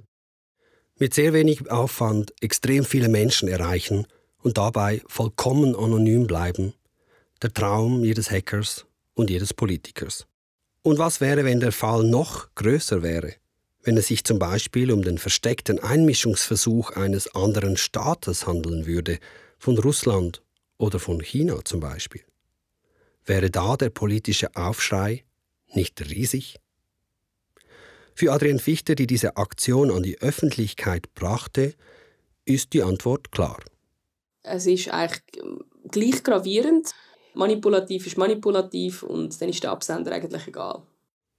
Mit 0.99 1.15
sehr 1.15 1.33
wenig 1.33 1.71
Aufwand 1.71 2.35
extrem 2.43 2.85
viele 2.85 3.09
Menschen 3.09 3.49
erreichen 3.49 4.07
und 4.43 4.59
dabei 4.59 5.01
vollkommen 5.07 5.75
anonym 5.75 6.27
bleiben. 6.27 6.75
Der 7.41 7.51
Traum 7.51 8.05
jedes 8.05 8.31
Hackers 8.31 8.85
und 9.15 9.31
jedes 9.31 9.55
Politikers. 9.55 10.27
Und 10.83 10.99
was 10.99 11.23
wäre, 11.23 11.47
wenn 11.47 11.61
der 11.61 11.73
Fall 11.73 12.05
noch 12.05 12.55
größer 12.55 13.03
wäre? 13.03 13.33
Wenn 13.83 13.97
es 13.97 14.09
sich 14.09 14.25
zum 14.25 14.39
Beispiel 14.39 14.93
um 14.93 15.01
den 15.01 15.17
versteckten 15.17 15.79
Einmischungsversuch 15.79 16.91
eines 16.91 17.35
anderen 17.35 17.79
Staates 17.79 18.47
handeln 18.47 18.87
würde, 18.87 19.19
von 19.65 19.79
Russland 19.79 20.43
oder 20.77 20.99
von 20.99 21.23
China 21.23 21.65
zum 21.65 21.81
Beispiel. 21.81 22.21
Wäre 23.25 23.51
da 23.51 23.79
der 23.79 23.89
politische 23.89 24.55
Aufschrei 24.55 25.25
nicht 25.73 26.03
riesig? 26.03 26.61
Für 28.15 28.33
Adrian 28.33 28.59
Fichter, 28.59 28.95
die 28.95 29.07
diese 29.07 29.39
Aktion 29.39 29.91
an 29.91 30.03
die 30.03 30.21
Öffentlichkeit 30.21 31.15
brachte, 31.15 31.73
ist 32.45 32.75
die 32.75 32.83
Antwort 32.83 33.33
klar. 33.33 33.59
Es 34.43 34.67
ist 34.67 34.89
eigentlich 34.89 35.23
gleich 35.91 36.23
gravierend. 36.23 36.93
Manipulativ 37.33 38.07
ist 38.07 38.19
manipulativ 38.19 39.03
und 39.03 39.41
dann 39.41 39.49
ist 39.49 39.63
der 39.63 39.71
Absender 39.71 40.13
eigentlich 40.13 40.47
egal. 40.47 40.83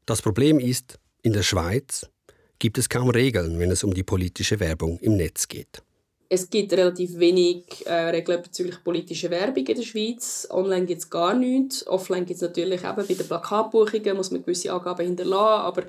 Das 0.08 0.24
Problem 0.24 0.58
ist, 0.58 0.98
in 1.22 1.34
der 1.34 1.44
Schweiz 1.44 2.10
gibt 2.58 2.80
es 2.80 2.90
kaum 2.90 3.12
Regeln, 3.12 3.60
wenn 3.60 3.70
es 3.70 3.84
um 3.84 3.94
die 3.94 4.04
politische 4.04 4.60
Werbung 4.60 4.98
im 4.98 5.16
Netz 5.16 5.48
geht. 5.48 5.85
Es 6.28 6.50
gibt 6.50 6.74
relativ 6.74 7.18
wenig 7.20 7.86
äh, 7.86 8.10
Regeln 8.10 8.42
bezüglich 8.42 8.84
politischer 8.84 9.30
Werbung 9.30 9.66
in 9.66 9.76
der 9.76 9.84
Schweiz. 9.84 10.48
Online 10.50 10.86
gibt 10.86 11.02
es 11.02 11.10
gar 11.10 11.36
nichts. 11.36 11.86
Offline 11.88 12.26
gibt 12.26 12.38
es 12.38 12.42
natürlich 12.42 12.84
eben 12.84 12.96
bei 12.96 13.04
den 13.04 13.28
Plakatbuchungen, 13.28 14.18
muss 14.18 14.32
man 14.32 14.42
gewisse 14.42 14.74
Angaben 14.74 15.06
hinterlassen, 15.06 15.66
aber 15.66 15.84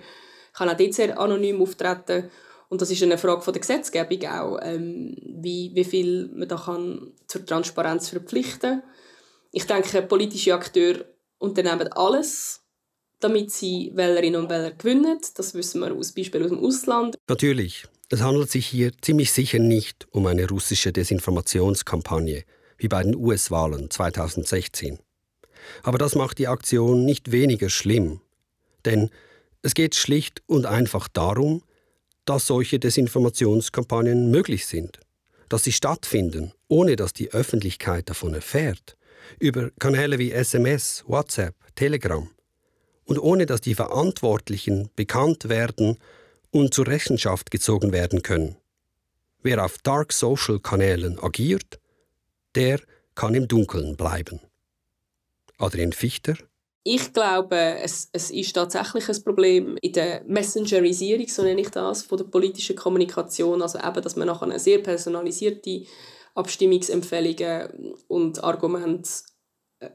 kann 0.53 0.69
auch 0.69 0.77
dort 0.77 0.95
sehr 0.95 1.19
anonym 1.19 1.63
auftreten. 1.63 2.31
Und 2.69 2.83
das 2.83 2.91
ist 2.91 3.03
eine 3.03 3.19
Frage 3.19 3.43
von 3.43 3.53
der 3.53 3.61
Gesetzgebung 3.61 4.27
auch, 4.29 4.59
ähm, 4.63 5.17
wie, 5.23 5.71
wie 5.75 5.85
viel 5.85 6.29
man 6.35 6.49
da 6.49 6.57
kann 6.57 7.13
zur 7.27 7.47
Transparenz 7.47 8.09
verpflichten 8.09 8.81
kann. 8.81 8.83
Ich 9.53 9.67
denke, 9.67 10.03
politische 10.03 10.55
Akteure 10.55 11.05
unternehmen 11.39 11.89
alles, 11.93 12.63
damit 13.21 13.53
sie 13.53 13.93
Wählerinnen 13.95 14.43
und 14.43 14.51
Wähler 14.51 14.73
gewinnen. 14.73 15.19
Das 15.35 15.55
wissen 15.55 15.81
wir 15.81 15.95
aus 15.95 16.13
Beispielen 16.13 16.45
aus 16.45 16.51
dem 16.51 16.65
Ausland. 16.65 17.17
Natürlich. 17.29 17.87
Es 18.09 18.21
handelt 18.21 18.51
sich 18.51 18.67
hier 18.69 18.93
ziemlich 19.03 19.33
sicher 19.33 19.59
nicht 19.59 20.07
um 20.13 20.27
eine 20.27 20.49
russische 20.49 20.93
Desinformationskampagne, 20.93 22.45
wie 22.79 22.89
bei 22.89 23.03
den 23.03 23.17
US-Wahlen 23.17 23.91
2016. 23.91 25.01
Aber 25.83 25.99
das 25.99 26.15
macht 26.15 26.39
die 26.39 26.47
Aktion 26.47 27.05
nicht 27.05 27.33
weniger 27.33 27.69
schlimm. 27.69 28.21
Denn 28.85 29.11
es 29.63 29.75
geht 29.75 29.97
schlicht 29.97 30.45
und 30.47 30.67
einfach 30.67 31.09
darum, 31.09 31.65
dass 32.25 32.47
solche 32.47 32.79
Desinformationskampagnen 32.79 34.31
möglich 34.31 34.67
sind, 34.67 35.01
dass 35.49 35.65
sie 35.65 35.73
stattfinden, 35.73 36.53
ohne 36.69 36.95
dass 36.95 37.13
die 37.13 37.33
Öffentlichkeit 37.33 38.09
davon 38.09 38.35
erfährt, 38.35 38.97
über 39.41 39.71
Kanäle 39.81 40.21
wie 40.21 40.31
SMS, 40.31 41.03
WhatsApp, 41.09 41.57
Telegram 41.75 42.31
und 43.05 43.19
ohne 43.19 43.47
dass 43.47 43.61
die 43.61 43.75
Verantwortlichen 43.75 44.91
bekannt 44.95 45.49
werden 45.49 45.99
und 46.57 46.73
zur 46.73 46.87
Rechenschaft 46.87 47.51
gezogen 47.51 47.93
werden 47.93 48.23
können. 48.23 48.57
Wer 49.43 49.65
auf 49.65 49.79
Dark 49.79 50.13
Social 50.13 50.59
Kanälen 50.59 51.19
agiert, 51.23 51.79
der 52.55 52.81
kann 53.15 53.35
im 53.35 53.47
Dunkeln 53.47 53.97
bleiben. 53.97 54.41
Adrian 55.59 55.93
Fichter 55.93 56.35
ich 56.89 57.13
glaube, 57.13 57.57
es, 57.83 58.09
es 58.13 58.31
ist 58.31 58.53
tatsächlich 58.53 59.09
ein 59.09 59.25
Problem 59.25 59.77
in 59.83 59.93
der 59.93 60.23
Messengerisierung, 60.25 61.27
so 61.27 61.43
nenne 61.43 61.63
ich 61.63 61.71
das, 61.71 62.03
von 62.03 62.17
der 62.17 62.27
politischen 62.27 62.77
Kommunikation. 62.77 63.61
Also 63.61 63.81
eben, 63.81 64.01
dass 64.01 64.15
man 64.15 64.29
nachher 64.29 64.45
eine 64.45 64.61
sehr 64.61 64.79
personalisierte 64.79 65.83
Abstimmungsempfehlungen 66.37 67.97
und 68.07 68.45
Argumente 68.45 69.11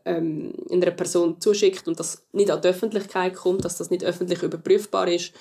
ähm, 0.04 0.54
einer 0.70 0.92
Person 0.92 1.40
zuschickt 1.40 1.88
und 1.88 1.98
das 1.98 2.28
nicht 2.34 2.52
an 2.52 2.62
die 2.62 2.68
Öffentlichkeit 2.68 3.36
kommt, 3.36 3.64
dass 3.64 3.78
das 3.78 3.90
nicht 3.90 4.04
öffentlich 4.04 4.44
überprüfbar 4.44 5.08
ist 5.08 5.32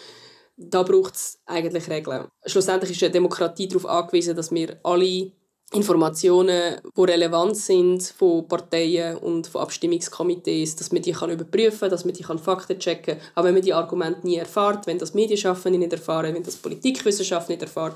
da 0.61 0.83
braucht 0.83 1.14
es 1.14 1.40
eigentlich 1.46 1.88
Regeln. 1.88 2.29
Schlussendlich 2.44 2.90
ist 2.90 3.03
eine 3.03 3.12
Demokratie 3.12 3.66
darauf 3.66 3.87
angewiesen, 3.87 4.37
dass 4.37 4.53
wir 4.53 4.79
alle 4.83 5.33
Informationen, 5.73 6.81
die 6.96 7.01
relevant 7.01 7.57
sind 7.57 8.03
von 8.03 8.46
Parteien 8.46 9.16
und 9.16 9.46
von 9.46 9.62
Abstimmungskomitees, 9.62 10.77
dass 10.77 10.90
man 10.90 11.01
die 11.01 11.12
kann 11.12 11.31
überprüfen 11.31 11.81
kann, 11.81 11.90
dass 11.90 12.05
man 12.05 12.12
die 12.12 12.25
kann 12.25 12.40
Fakten 12.40 12.79
checken 12.79 13.18
kann. 13.18 13.27
Aber 13.37 13.49
wenn 13.49 13.55
man 13.55 13.62
die 13.62 13.73
Argumente 13.73 14.27
nie 14.27 14.37
erfährt, 14.37 14.87
wenn 14.87 14.99
das 14.99 15.14
Medienschaffende 15.14 15.79
nicht 15.79 15.92
erfahren, 15.92 16.35
wenn 16.35 16.42
das 16.42 16.57
Politikwissenschaft 16.57 17.49
nicht 17.49 17.62
erfährt, 17.62 17.94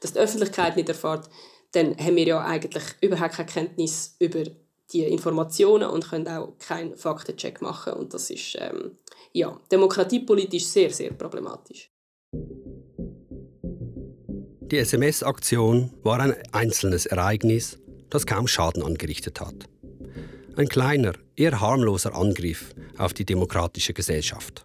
dass 0.00 0.12
die 0.12 0.18
Öffentlichkeit 0.18 0.76
nicht 0.76 0.88
erfährt, 0.88 1.30
dann 1.70 1.96
haben 1.96 2.16
wir 2.16 2.26
ja 2.26 2.40
eigentlich 2.44 2.84
überhaupt 3.00 3.34
keine 3.34 3.48
Kenntnis 3.48 4.16
über 4.18 4.42
die 4.92 5.04
Informationen 5.04 5.88
und 5.88 6.10
können 6.10 6.28
auch 6.28 6.58
keinen 6.58 6.96
Faktencheck 6.96 7.62
machen. 7.62 7.94
Und 7.94 8.12
das 8.12 8.30
ist 8.30 8.56
ähm, 8.58 8.96
ja, 9.32 9.58
demokratiepolitisch 9.70 10.66
sehr, 10.66 10.90
sehr 10.90 11.12
problematisch. 11.12 11.92
Die 14.72 14.78
SMS-Aktion 14.78 15.90
war 16.02 16.18
ein 16.18 16.34
einzelnes 16.50 17.04
Ereignis, 17.04 17.78
das 18.08 18.24
kaum 18.24 18.46
Schaden 18.46 18.82
angerichtet 18.82 19.38
hat. 19.38 19.68
Ein 20.56 20.66
kleiner, 20.66 21.12
eher 21.36 21.60
harmloser 21.60 22.14
Angriff 22.14 22.74
auf 22.96 23.12
die 23.12 23.26
demokratische 23.26 23.92
Gesellschaft. 23.92 24.64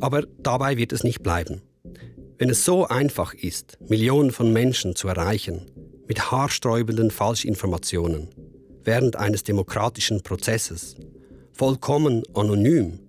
Aber 0.00 0.22
dabei 0.38 0.78
wird 0.78 0.94
es 0.94 1.04
nicht 1.04 1.22
bleiben. 1.22 1.60
Wenn 2.38 2.48
es 2.48 2.64
so 2.64 2.86
einfach 2.86 3.34
ist, 3.34 3.76
Millionen 3.86 4.30
von 4.30 4.50
Menschen 4.50 4.96
zu 4.96 5.08
erreichen, 5.08 5.66
mit 6.06 6.30
haarsträubenden 6.32 7.10
Falschinformationen, 7.10 8.28
während 8.84 9.16
eines 9.16 9.44
demokratischen 9.44 10.22
Prozesses, 10.22 10.96
vollkommen 11.52 12.22
anonym, 12.32 13.00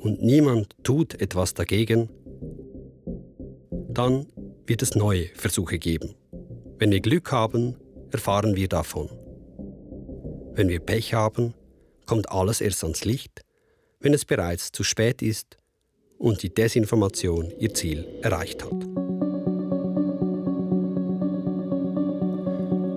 und 0.00 0.22
niemand 0.22 0.74
tut 0.82 1.20
etwas 1.20 1.54
dagegen, 1.54 2.08
dann 3.88 4.26
wird 4.66 4.82
es 4.82 4.94
neue 4.94 5.26
Versuche 5.34 5.78
geben. 5.78 6.14
Wenn 6.78 6.90
wir 6.90 7.00
Glück 7.00 7.30
haben, 7.32 7.76
erfahren 8.10 8.56
wir 8.56 8.68
davon. 8.68 9.10
Wenn 10.54 10.68
wir 10.68 10.80
Pech 10.80 11.14
haben, 11.14 11.54
kommt 12.06 12.30
alles 12.30 12.60
erst 12.60 12.82
ans 12.82 13.04
Licht, 13.04 13.42
wenn 14.00 14.14
es 14.14 14.24
bereits 14.24 14.72
zu 14.72 14.82
spät 14.82 15.22
ist 15.22 15.58
und 16.18 16.42
die 16.42 16.52
Desinformation 16.52 17.52
ihr 17.58 17.74
Ziel 17.74 18.06
erreicht 18.22 18.64
hat. 18.64 18.72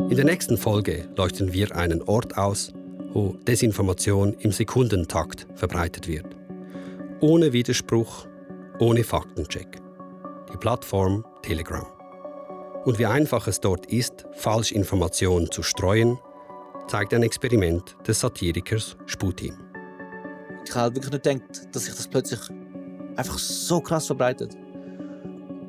In 0.09 0.15
der 0.15 0.25
nächsten 0.25 0.57
Folge 0.57 1.09
leuchten 1.15 1.53
wir 1.53 1.75
einen 1.75 2.01
Ort 2.03 2.37
aus, 2.37 2.71
wo 3.13 3.35
Desinformation 3.47 4.33
im 4.39 4.51
Sekundentakt 4.51 5.47
verbreitet 5.55 6.07
wird 6.07 6.42
ohne 7.23 7.53
Widerspruch, 7.53 8.27
ohne 8.79 9.01
Faktencheck. 9.05 9.81
Die 10.51 10.57
Plattform 10.57 11.23
Telegram. 11.41 11.85
Und 12.83 12.99
wie 12.99 13.05
einfach 13.05 13.47
es 13.47 13.61
dort 13.61 13.85
ist, 13.85 14.25
Falschinformationen 14.33 15.49
zu 15.49 15.63
streuen, 15.63 16.19
zeigt 16.87 17.13
ein 17.13 17.23
Experiment 17.23 17.95
des 18.05 18.19
Satirikers 18.19 18.97
Sputin. 19.05 19.55
Ich 20.67 20.75
habe 20.75 20.97
wirklich 20.97 21.13
nicht 21.13 21.23
gedacht, 21.23 21.69
dass 21.71 21.85
sich 21.85 21.95
das 21.95 22.09
plötzlich 22.09 22.41
einfach 23.15 23.39
so 23.39 23.79
krass 23.79 24.07
verbreitet. 24.07 24.57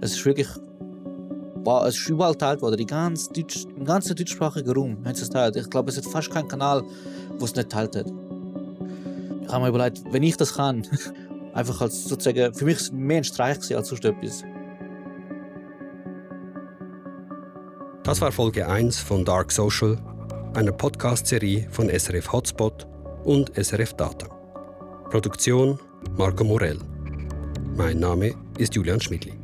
Es 0.00 0.14
ist 0.16 0.26
wirklich. 0.26 0.48
Wow, 1.62 1.86
es 1.86 1.94
ist 1.94 2.08
überall 2.08 2.32
geteilt 2.32 2.62
worden. 2.62 2.78
Die 2.78 2.84
ganze 2.84 3.32
Deutsch, 3.32 3.64
Im 3.76 3.84
ganzen 3.84 4.16
deutschsprachigen 4.16 4.72
Raum 4.72 4.96
haben 5.04 5.14
sie 5.14 5.22
es 5.22 5.28
geteilt. 5.28 5.54
Ich 5.54 5.70
glaube, 5.70 5.92
es 5.92 5.98
hat 5.98 6.04
fast 6.06 6.32
keinen 6.32 6.48
Kanal, 6.48 6.82
wo 7.38 7.44
es 7.44 7.54
nicht 7.54 7.70
geteilt 7.70 7.94
hat. 7.94 8.12
Ich 9.46 9.52
habe 9.52 9.62
mir 9.62 9.68
überlegt, 9.68 10.02
wenn 10.10 10.24
ich 10.24 10.36
das 10.36 10.54
kann, 10.54 10.82
Einfach 11.54 11.80
als 11.80 12.04
sozusagen, 12.04 12.52
für 12.52 12.64
mich 12.64 12.90
mehr 12.90 13.18
ein 13.18 13.24
Streich 13.24 13.74
als 13.74 13.88
sonst 13.88 14.04
etwas. 14.04 14.42
Das 18.02 18.20
war 18.20 18.32
Folge 18.32 18.68
1 18.68 18.98
von 18.98 19.24
Dark 19.24 19.52
Social, 19.52 19.96
einer 20.54 20.72
Podcast-Serie 20.72 21.68
von 21.70 21.88
SRF 21.88 22.32
Hotspot 22.32 22.88
und 23.22 23.52
SRF 23.56 23.94
Data. 23.94 24.26
Produktion 25.10 25.78
Marco 26.16 26.42
Morell. 26.42 26.78
Mein 27.76 28.00
Name 28.00 28.34
ist 28.58 28.74
Julian 28.74 29.00
Schmidli. 29.00 29.43